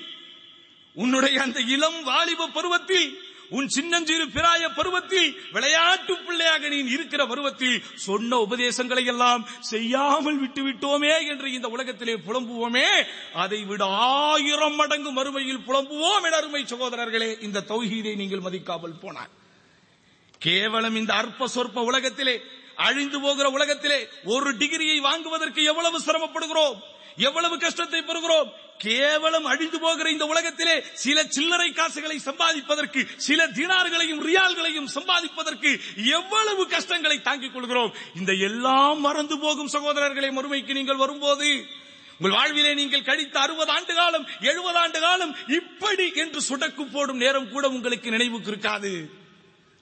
உன்னுடைய 0.96 1.36
அந்த 1.42 1.60
இளம் 1.74 2.00
வாலிப 2.02 2.48
பருவத்தில் 2.48 3.06
உன் 3.50 3.68
சின்னஞ்சிறு 3.68 4.26
பிராய 4.28 4.68
பருவத்தில் 4.70 5.26
விளையாட்டு 5.52 6.14
பிள்ளையாக 6.18 6.68
நீ 6.68 6.78
இருக்கிற 6.88 7.26
பருவத்தில் 7.26 7.76
சொன்ன 8.04 8.38
உபதேசங்களை 8.38 9.04
எல்லாம் 9.04 9.42
செய்யாமல் 9.62 10.38
விட்டு 10.38 10.62
விட்டோமே 10.62 11.12
என்று 11.26 11.52
இந்த 11.52 11.68
உலகத்திலே 11.68 12.14
புலம்புவோமே. 12.26 12.86
அதை 13.34 13.60
விட 13.64 13.82
ஆயிரம் 14.22 14.74
மடங்கு 14.74 15.12
மறுமையில் 15.12 15.64
புலம்புவோம் 15.66 16.26
என 16.26 16.36
அருமை 16.36 16.62
சகோதரர்களே 16.64 17.30
இந்த 17.40 17.64
தௌஹீதை 17.68 18.14
நீங்கள் 18.14 18.44
மதிக்காமல் 18.46 19.00
போனார் 19.02 19.32
கேவலம் 20.40 20.96
இந்த 20.96 21.14
அற்ப 21.14 21.48
சொற்ப 21.48 21.82
உலகத்திலே 21.82 22.36
அழிந்து 22.86 23.18
போகிற 23.20 23.46
உலகத்திலே 23.56 24.00
ஒரு 24.34 24.50
டிகிரியை 24.60 24.98
வாங்குவதற்கு 25.08 25.62
எவ்வளவு 25.72 25.98
சிரமப்படுகிறோம்? 26.06 26.76
எவ்வளவு 27.28 27.54
கஷ்டத்தை 27.64 28.00
பெறுகிறோம்? 28.00 28.50
கேவலம் 28.84 29.46
அழிந்து 29.50 29.78
போகிற 29.80 30.06
இந்த 30.10 30.24
உலகத்திலே 30.32 30.76
சில 31.02 31.18
சில்லறை 31.34 31.68
காசுகளை 31.72 32.16
சம்பாதிப்பதற்கு 32.28 33.00
சில 33.26 33.46
தினார்களையும் 33.58 34.22
ரியால்களையும் 34.28 34.88
சம்பாதிப்பதற்கு 34.96 35.70
எவ்வளவு 36.18 36.62
கஷ்டங்களை 36.74 37.18
தாங்கிக் 37.28 37.54
கொள்கிறோம்? 37.54 37.92
இந்த 38.18 38.32
எல்லாம் 38.48 39.00
மறந்து 39.06 39.38
போகும் 39.44 39.72
சகோதரர்களை 39.76 40.30
மறுமைக்கு 40.38 40.78
நீங்கள் 40.80 41.02
வரும்போது 41.04 41.50
உங்கள் 42.18 42.36
வாழ்விலே 42.38 42.72
நீங்கள் 42.80 43.08
கழித்த 43.08 43.36
அறுபது 43.40 43.70
ஆண்டு 43.76 43.94
காலம் 43.94 44.26
எழுபது 44.50 44.78
ஆண்டு 44.82 44.98
காலம் 45.00 45.32
இப்படி 45.58 46.06
என்று 46.22 46.40
சுடக்கு 46.48 46.84
போடும் 46.86 47.22
நேரம் 47.24 47.50
கூட 47.54 47.64
உங்களுக்கு 47.76 48.14
நினைவுக்கு 48.14 48.50
இருக்காது. 48.52 48.92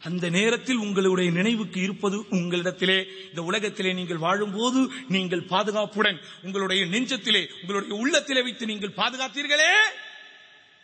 அந்த 0.03 0.31
நேரத்தில் 0.31 0.77
உங்களுடைய 0.77 1.31
நினைவுக்கு 1.31 1.81
இருப்பது 1.81 2.17
உங்களிடத்திலே 2.17 3.07
இந்த 3.29 3.43
உலகத்திலே 3.43 3.93
நீங்கள் 3.93 4.17
வாழும்போது 4.17 4.91
நீங்கள் 5.09 5.45
பாதுகாப்புடன் 5.45 6.21
உங்களுடைய 6.43 6.85
நெஞ்சத்திலே 6.85 7.49
உங்களுடைய 7.61 8.03
உள்ளத்திலே 8.03 8.43
வைத்து 8.43 8.67
நீங்கள் 8.67 8.97
பாதுகாத்தீர்களே? 8.97 9.73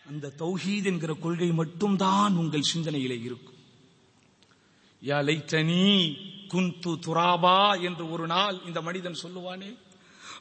அந்த 0.06 0.32
தௌஹீத் 0.38 0.84
என்கிற 0.84 1.14
கொள்கை 1.14 1.50
மட்டும்தான் 1.50 2.36
உங்கள் 2.36 2.68
சிந்தனையிலே 2.74 3.22
இருக்கும். 3.22 3.56
யா 5.02 5.18
லைத்தனி 5.24 6.16
குந்து 6.48 6.92
துராபா 7.06 7.80
என்று 7.80 8.10
ஒரு 8.10 8.26
நாள் 8.26 8.60
இந்த 8.66 8.80
மனிதன் 8.80 9.20
சொல்லுவானே 9.22 9.76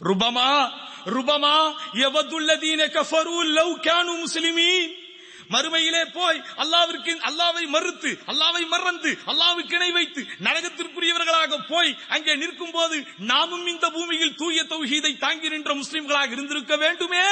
ருபமா 0.01 0.69
ருபமா 1.05 1.55
எவதுல்லதீன 1.93 2.81
கஃபரு 2.91 3.37
லவ் 3.51 3.79
கானு 3.79 4.13
முஸ்லிமீன்? 4.23 5.04
மறுமையிலே 5.49 6.03
போய் 6.11 6.43
அல்லாவிற்கு 6.57 7.11
அல்லாவை 7.29 7.65
மறுத்து 7.67 8.11
அல்லாவை 8.27 8.67
மறந்து 8.67 9.11
அல்லாவுக்கு 9.25 9.75
இணை 9.75 9.91
வைத்து 9.91 10.21
நரகத்திற்குரியவர்களாக 10.43 11.65
போய் 11.67 11.95
அங்கே 12.07 12.35
நிற்கும் 12.35 12.71
போது 12.71 12.97
நாமும் 13.17 13.67
இந்த 13.67 13.89
பூமியில் 13.89 14.35
தூய 14.35 14.63
தௌஹீதை 14.63 15.17
தாங்கி 15.17 15.49
நின்ற 15.49 15.73
முஸ்லிம்களாக 15.73 16.31
இருந்திருக்க 16.31 16.75
வேண்டுமே 16.77 17.25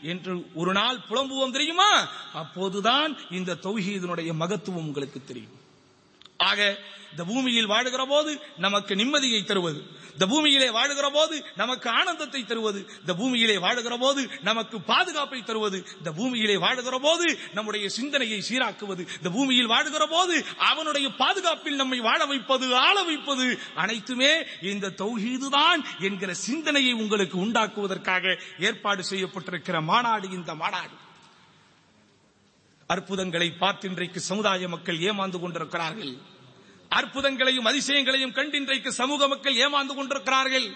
என்று 0.00 0.32
ஒரு 0.54 0.72
நாள் 0.72 0.98
புலம்புவோம் 1.08 1.50
தெரியுமா? 1.50 1.90
அப்போதுதான் 2.32 3.16
இந்த 3.30 3.58
தௌஹீதனுடைய 3.62 4.32
மகத்துவம் 4.34 4.86
உங்களுக்கு 4.86 5.24
தெரியும். 5.24 5.56
ஆக 6.36 6.78
இந்த 7.10 7.24
பூமியில் 7.24 7.68
வாழுகிற 7.68 8.06
போது 8.08 8.40
நமக்கு 8.56 8.94
நிம்மதியை 8.94 9.44
தருவது. 9.44 10.04
இந்த 10.12 10.26
பூமியிலே 10.26 10.68
வாழுகிற 10.68 11.10
போது 11.12 11.44
நமக்கு 11.56 11.90
ஆனந்தத்தை 11.90 12.44
தருவது. 12.44 12.90
இந்த 13.00 13.14
பூமியிலே 13.14 13.56
வாழுகிற 13.56 13.98
போது 13.98 14.28
நமக்கு 14.42 14.80
பாதுகாப்பை 14.80 15.42
தருவது. 15.42 15.86
இந்த 15.98 16.12
பூமியிலே 16.12 16.56
வாழுகிற 16.56 16.98
போது 16.98 17.38
நம்முடைய 17.54 17.88
சிந்தனையை 17.88 18.40
சீராக்குவது. 18.40 19.06
இந்த 19.16 19.30
பூமியில் 19.30 19.68
வாழுகிற 19.68 20.06
போது 20.10 20.44
அவனுடைய 20.58 21.08
பாதுகாப்பில் 21.08 21.76
நம்மை 21.76 22.00
வாழ 22.00 22.24
வைப்பது 22.24 22.76
ஆள 22.76 23.02
வைப்பது 23.02 23.58
அனைத்துமே 23.74 24.44
இந்த 24.62 24.88
தௌஹீதுதான் 24.88 25.82
என்கிற 26.00 26.34
சிந்தனையை 26.34 26.92
உங்களுக்கு 26.92 27.38
உண்டாக்குவதற்காக 27.38 28.38
ஏற்பாடு 28.58 29.04
செய்யப்பட்டிருக்கிற 29.10 29.82
மாநாடு 29.82 30.30
இந்த 30.30 30.54
மாநாடு. 30.54 30.90
அற்புதங்களை 32.92 33.48
பார்த்து 33.62 33.84
இன்றைக்கு 33.90 34.20
சமுதாய 34.30 34.68
மக்கள் 34.74 34.98
ஏமாந்து 35.08 35.38
கொண்டிருக்கிறார்கள். 35.42 36.12
அற்புதங்களையும் 36.98 37.68
அதிசயங்களையும் 37.70 38.34
கண்டு 38.36 38.56
இன்றைக்கு 38.60 38.90
சமூக 39.00 39.28
மக்கள் 39.32 39.56
ஏமாந்து 39.64 39.94
கொண்டிருக்கிறார்கள். 39.98 40.68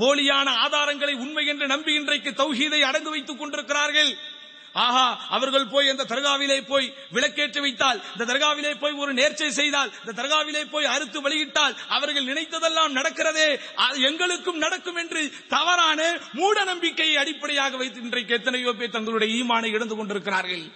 போலியான 0.00 0.48
ஆதாரங்களை 0.64 1.14
உண்மை 1.24 1.44
என்று 1.52 1.66
நம்பி 1.74 1.92
இன்றைக்கு 2.00 2.30
தௌஹீதை 2.40 2.80
அடங்கு 2.88 3.10
வைத்துக் 3.14 3.40
கொண்டிருக்கிறார்கள். 3.40 4.12
ஆஹா 4.84 5.06
அவர்கள் 5.36 5.68
போய் 5.74 5.90
அந்த 5.92 6.04
தர்காவிலே 6.10 6.58
போய் 6.70 6.88
விளக்கேற்றி 7.14 7.60
வைத்தால் 7.64 8.00
இந்த 8.14 8.24
தர்காவிலே 8.30 8.72
போய் 8.82 8.98
ஒரு 9.02 9.12
நேர்ச்சை 9.20 9.48
செய்தால் 9.60 9.90
இந்த 10.02 10.12
தர்காவிலே 10.20 10.62
போய் 10.74 10.90
அறுத்து 10.94 11.18
வெளியிட்டால் 11.26 11.74
அவர்கள் 11.96 12.28
நினைத்ததெல்லாம் 12.30 12.96
நடக்கிறதே 12.98 13.48
அது 13.84 13.96
எங்களுக்கும் 14.10 14.62
நடக்கும் 14.64 15.00
என்று 15.02 15.22
தவறான 15.54 16.00
மூட 16.40 16.56
நம்பிக்கையை 16.72 17.16
அடிப்படையாக 17.22 17.76
வைத்து 17.82 18.04
இன்றைக்கு 18.06 18.36
எத்தனையோ 18.38 18.74
பேர் 18.80 18.96
தங்களுடைய 18.96 19.30
ஈமானை 19.40 19.70
இழந்து 19.76 19.96
கொண்டிருக்கிறார்கள். 19.98 20.66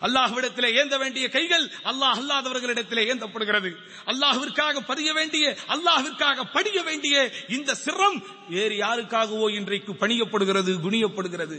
அல்லாஹ்விடத்திலே 0.00 0.70
ஏந்த 0.80 0.98
வேண்டிய 0.98 1.28
கைகள் 1.28 1.66
அல்லாஹ் 1.84 2.18
அல்லாதவர்களிடத்திலே 2.22 3.02
ஏந்தப்படுகிறது. 3.12 3.70
அல்லாஹுவிற்காக 4.06 4.80
பதிய 4.86 5.12
வேண்டிய 5.12 5.56
அல்லாஹுவிற்காக 5.68 6.44
படிய 6.52 6.82
வேண்டிய 6.82 7.32
இந்த 7.48 7.74
சிரம் 7.74 8.18
வேறு 8.48 8.76
யாருக்காகவோ 8.76 9.46
இன்றைக்கு 9.50 9.92
பணியப்படுகிறது 9.92 10.72
குணியப்படுகிறது 10.86 11.58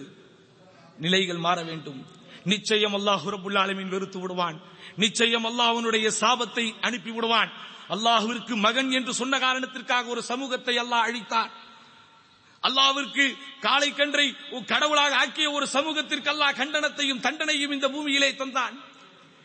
நிலைகள் 0.97 1.37
மாற 1.37 1.63
வேண்டும். 1.63 1.99
நிச்சயம் 2.43 2.95
அல்லாஹ் 2.99 3.25
ரபுல் 3.35 3.89
வெறுத்து 3.89 4.19
விடுவான். 4.19 4.57
நிச்சயம் 4.95 5.45
அல்லாஹனுடைய 5.45 6.07
சாபத்தை 6.21 6.65
அனுப்பி 6.81 7.11
விடுவான். 7.11 7.51
அல்லாஹுவிற்கு 7.95 8.55
மகன் 8.55 8.91
என்று 8.91 9.13
சொன்ன 9.13 9.39
காரணத்திற்காக 9.39 10.07
ஒரு 10.07 10.21
சமூகத்தை 10.21 10.75
அல்லாஹ் 10.77 11.05
அழித்தார் 11.07 11.51
அல்லாவிற்கு 12.67 13.25
காலை 13.61 13.89
கன்றை 13.93 14.27
கடவுளாக 14.65 15.15
ஆக்கிய 15.15 15.51
ஒரு 15.51 15.67
சமூகத்திற்கு 15.67 16.29
அல்லாஹ் 16.33 16.59
கண்டனத்தையும் 16.61 17.23
தண்டனையும் 17.25 17.75
இந்த 17.77 17.89
பூமியிலே 17.89 18.31
தந்தான். 18.31 18.75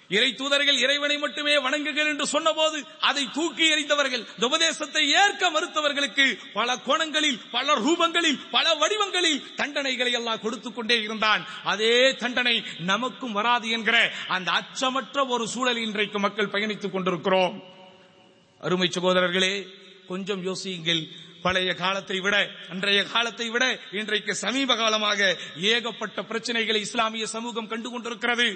இறை 0.09 0.31
தூதர்கள் 0.35 0.79
இறைவனை 0.79 1.19
மட்டுமே 1.19 1.59
வணங்குகள் 1.59 2.07
என்று 2.07 2.27
சொன்னபோது 2.27 2.79
அதை 3.01 3.23
தூக்கி 3.33 3.65
எறிந்தவர்கள் 3.75 4.25
இந்த 4.35 4.47
உபதேசத்தை 4.47 5.03
ஏற்க 5.11 5.51
மறுத்தவர்களுக்கு 5.51 6.27
பல 6.55 6.77
கோணங்களில் 6.77 7.39
பல 7.51 7.75
ரூபங்களில் 7.75 8.39
பல 8.51 8.75
வடிவங்களில் 8.75 9.43
தண்டனைகளை 9.57 10.13
எல்லாம் 10.13 10.41
கொடுத்துக் 10.41 10.75
கொண்டே 10.75 11.01
இருந்தான். 11.03 11.47
அதே 11.65 12.15
தண்டனை 12.15 12.63
நமக்கும் 12.79 13.33
வராது 13.33 13.69
என்கிற 13.69 14.13
அந்த 14.29 14.53
அச்சமற்ற 14.59 15.29
ஒரு 15.29 15.49
சூழல் 15.49 15.77
இன்றைக்கு 15.77 16.19
மக்கள் 16.19 16.53
பயணித்துக் 16.55 16.91
கொண்டிருக்கிறோம். 16.91 17.63
அருமை 18.61 18.89
சகோதரர்களே 18.89 19.55
கொஞ்சம் 20.09 20.45
யோசியுங்கள். 20.47 21.03
பழைய 21.47 21.71
காலத்தை 21.85 22.19
விட 22.27 22.37
அன்றைய 22.75 23.01
காலத்தை 23.15 23.49
விட 23.55 23.65
இன்றைக்கு 24.01 24.35
சமீப 24.45 24.77
காலமாக 24.83 25.21
ஏகப்பட்ட 25.73 26.21
பிரச்சனைகளை 26.31 26.81
இஸ்லாமிய 26.89 27.27
சமூகம் 27.37 27.71
கண்டு 27.73 27.89
கொண்டிருக்கிறது. 27.91 28.49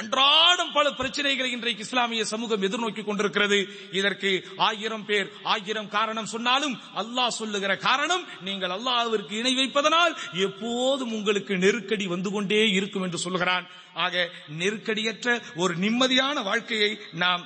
அன்றாடம் 0.00 0.72
பல 0.74 0.86
பிரச்சனைகளை 0.98 1.50
இன்றைக்கு 1.56 1.84
இஸ்லாமிய 1.86 2.22
சமூகம் 2.32 2.64
எதிர்நோக்கி 2.66 3.02
கொண்டிருக்கிறது. 3.04 3.58
இதற்கு 3.98 4.30
ஆயிரம் 4.66 5.06
பேர் 5.08 5.28
ஆயிரம் 5.52 5.88
காரணம் 5.94 6.28
சொன்னாலும் 6.32 6.74
அல்லாஹ் 7.02 7.36
சொல்லுகிற 7.38 7.72
காரணம் 7.86 8.24
நீங்கள் 8.48 8.74
அல்லாஹிற்கு 8.76 9.34
இணை 9.40 9.52
வைப்பதனால் 9.60 10.16
எப்போதும் 10.46 11.14
உங்களுக்கு 11.18 11.56
நெருக்கடி 11.64 12.08
வந்து 12.14 12.32
கொண்டே 12.34 12.60
இருக்கும் 12.78 13.06
என்று 13.06 13.20
சொல்லுகிறான். 13.24 13.66
ஆக 14.04 14.26
நெருக்கடியற்ற 14.60 15.38
ஒரு 15.62 15.74
நிம்மதியான 15.84 16.42
வாழ்க்கையை 16.50 16.90
நாம் 17.24 17.44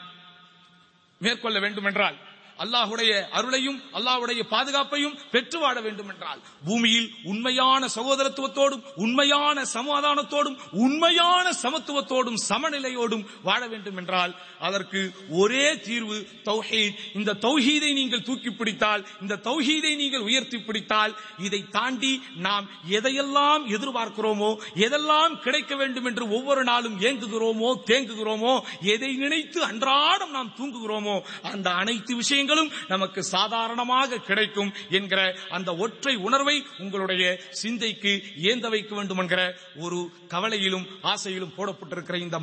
மேற்கொள்ள 1.21 1.57
வேண்டும் 1.67 1.89
என்றால் 1.91 2.19
அல்லாஹுடைய 2.61 3.13
அருளையும் 3.33 3.79
அல்லாஹுடைய 3.95 4.41
பாதுகாப்பையும் 4.51 5.15
பெற்று 5.31 5.59
வாழ 5.59 5.77
வேண்டும் 5.81 6.09
என்றால் 6.09 6.41
பூமியில் 6.65 7.09
உண்மையான 7.25 7.89
சகோதரத்துவத்தோடும் 7.97 8.83
உண்மையான 8.97 9.65
சமாதானத்தோடும் 9.75 10.57
உண்மையான 10.85 11.47
சமத்துவத்தோடும் 11.63 12.39
சமநிலையோடும் 12.49 13.25
வாழ 13.43 13.61
வேண்டும் 13.67 13.97
என்றால் 13.97 14.33
அதற்கு 14.61 15.01
ஒரே 15.35 15.67
தீர்வு 15.85 16.17
தௌஹீத். 16.45 16.97
இந்த 17.15 17.37
தௌஹீதை 17.43 17.91
நீங்கள் 17.93 18.23
தூக்கி 18.23 18.51
பிடித்தால் 18.53 19.05
இந்த 19.21 19.41
தௌஹீதை 19.47 19.93
நீங்கள் 19.97 20.27
உயர்த்தி 20.29 20.59
பிடித்தால் 20.61 21.13
இதை 21.39 21.63
தாண்டி 21.71 22.13
நாம் 22.41 22.67
எதையெல்லாம் 22.97 23.65
எதிர்பார்க்கிறோமோ 23.75 24.51
எதெல்லாம் 24.85 25.35
கிடைக்க 25.41 25.73
வேண்டும் 25.77 26.07
என்று 26.07 26.25
ஒவ்வொரு 26.33 26.65
நாளும் 26.65 26.99
ஏங்குகிறோமோ 27.03 27.71
தேங்குகிறோமோ 27.91 28.55
எதை 28.91 29.13
நினைத்து 29.17 29.61
அன்றாடம் 29.65 30.31
நாம் 30.31 30.55
தூங்குகிறோமோ 30.59 31.17
அந்த 31.51 31.69
அனைத்து 31.81 32.13
பலன்களும் 32.51 32.71
நமக்கு 32.89 33.21
சாதாரணமாக 33.35 34.19
கிடைக்கும் 34.29 34.71
என்கிற 34.91 35.21
அந்த 35.51 35.71
ஒற்றை 35.77 36.15
உணர்வை 36.27 36.57
உங்களுடைய 36.79 37.25
சிந்தைக்கு 37.61 38.13
ஏந்த 38.51 38.67
வைக்க 38.69 38.93
வேண்டும் 38.95 39.21
என்கிற 39.23 39.43
ஒரு 39.77 39.99
கவலையிலும் 40.29 40.87
ஆசையிலும் 41.13 41.55
போடப்பட்டிருக்கிற 41.57 42.17
இந்த 42.17 42.39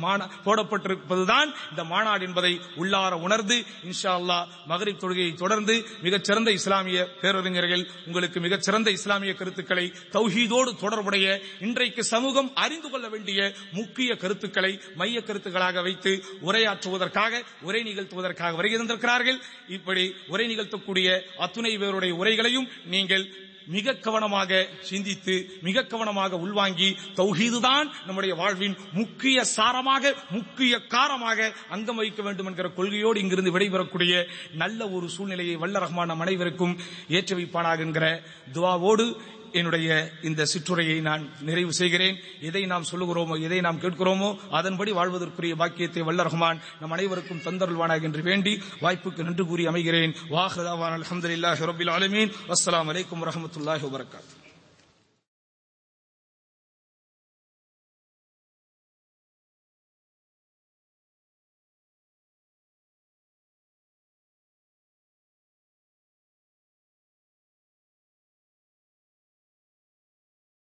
போடப்பட்டிருப்பதுதான் 0.46 1.50
இந்த 1.70 1.82
மாநாடு 1.92 2.24
என்பதை 2.28 2.52
உள்ளார 2.76 3.14
உணர்ந்து 3.26 3.56
இன்ஷா 3.88 4.12
அல்லாஹ் 4.20 4.46
மகரிப் 4.66 5.02
தொழுகையை 5.02 5.32
தொடர்ந்து 5.34 5.74
மிகச்சிறந்த 6.02 6.50
இஸ்லாமிய 6.58 6.98
பேரறிஞர்கள் 7.22 7.84
உங்களுக்கு 8.06 8.38
மிகச்சிறந்த 8.46 8.88
இஸ்லாமிய 8.98 9.34
கருத்துக்களை 9.34 9.86
தௌஹீதோடு 10.16 10.70
தொடர்புடைய 10.84 11.26
இன்றைக்கு 11.60 12.04
சமூகம் 12.14 12.50
அறிந்து 12.64 12.90
கொள்ள 12.90 13.06
வேண்டிய 13.08 13.40
முக்கிய 13.72 14.10
கருத்துக்களை 14.16 14.72
மைய 15.00 15.18
கருத்துக்களாக 15.28 15.82
வைத்து 15.82 16.12
உரையாற்றுவதற்காக 16.48 17.42
உரை 17.62 17.82
நிகழ்த்துவதற்காக 17.82 18.56
வருகை 18.58 18.76
தந்திருக்கிறார்கள். 18.78 19.38
இப்படி 19.76 19.97
உரை 20.28 20.46
நிகழ்த்தக்கூடிய 20.46 21.08
அத்துணை 21.38 21.74
பேருடைய 21.78 22.14
உரைகளையும் 22.14 22.70
நீங்கள் 22.86 23.26
மிக 23.66 23.94
கவனமாக 23.96 24.60
சிந்தித்து 24.82 25.34
மிக 25.62 25.84
கவனமாக 25.84 26.38
உள்வாங்கி 26.38 26.88
தௌஹீதுதான் 27.16 27.88
நம்முடைய 28.06 28.34
வாழ்வின் 28.34 28.76
முக்கிய 28.92 29.44
சாரமாக 29.56 30.12
முக்கிய 30.30 30.74
காரமாக 30.88 31.48
அங்கம் 31.68 31.96
வகிக்க 31.96 32.22
வேண்டும் 32.22 32.46
என்கிற 32.46 32.68
கொள்கையோடு 32.68 33.20
இங்கிருந்து 33.20 33.54
விடைபெறக்கூடிய 33.54 34.14
நல்ல 34.54 34.88
ஒரு 34.88 35.08
சூழ்நிலையை 35.08 35.56
வல்ல 35.56 35.78
ரஹ்மான 35.78 36.16
அனைவருக்கும் 36.18 36.74
ஏற்றி 37.08 37.34
வைப்பானாக 37.34 37.78
என்கிற 37.78 38.06
துவாவோடு 38.52 39.06
என்னுடைய 39.52 39.88
இந்த 40.22 40.46
சிற்றுரையை 40.52 41.00
நான் 41.00 41.22
நிறைவு 41.40 41.72
செய்கிறேன். 41.72 42.16
எதை 42.40 42.62
நாம் 42.66 42.88
சொல்லுகிறோமோ 42.90 43.40
எதை 43.40 43.60
நாம் 43.60 43.80
கேட்கிறோமோ 43.80 44.30
அதன்படி 44.50 44.92
வாழ்வதற்குரிய 44.92 45.54
பாக்கியத்தை 45.54 46.02
வல்ல 46.02 46.28
ரஹ்மான் 46.30 46.60
நம் 46.80 46.90
அனைவருக்கும் 46.90 47.44
தந்தருள்வானாக 47.46 48.02
என்று 48.02 48.22
வேண்டி 48.22 48.54
வாய்ப்புக்கு 48.80 49.22
நன்றி 49.22 49.44
கூறி 49.44 49.66
அமைகிறேன். 49.66 50.14
வாஹதாவான் 50.30 50.96
அலமதுல்லாஹி 50.98 51.70
ரபில் 51.70 51.94
ஆலமீன். 51.96 52.34
அஸ்லாம் 52.56 52.90
அலைக்கும் 52.92 53.22
வரமத்துல்லாஹி 53.24 53.90
வரகாத்து 53.96 54.47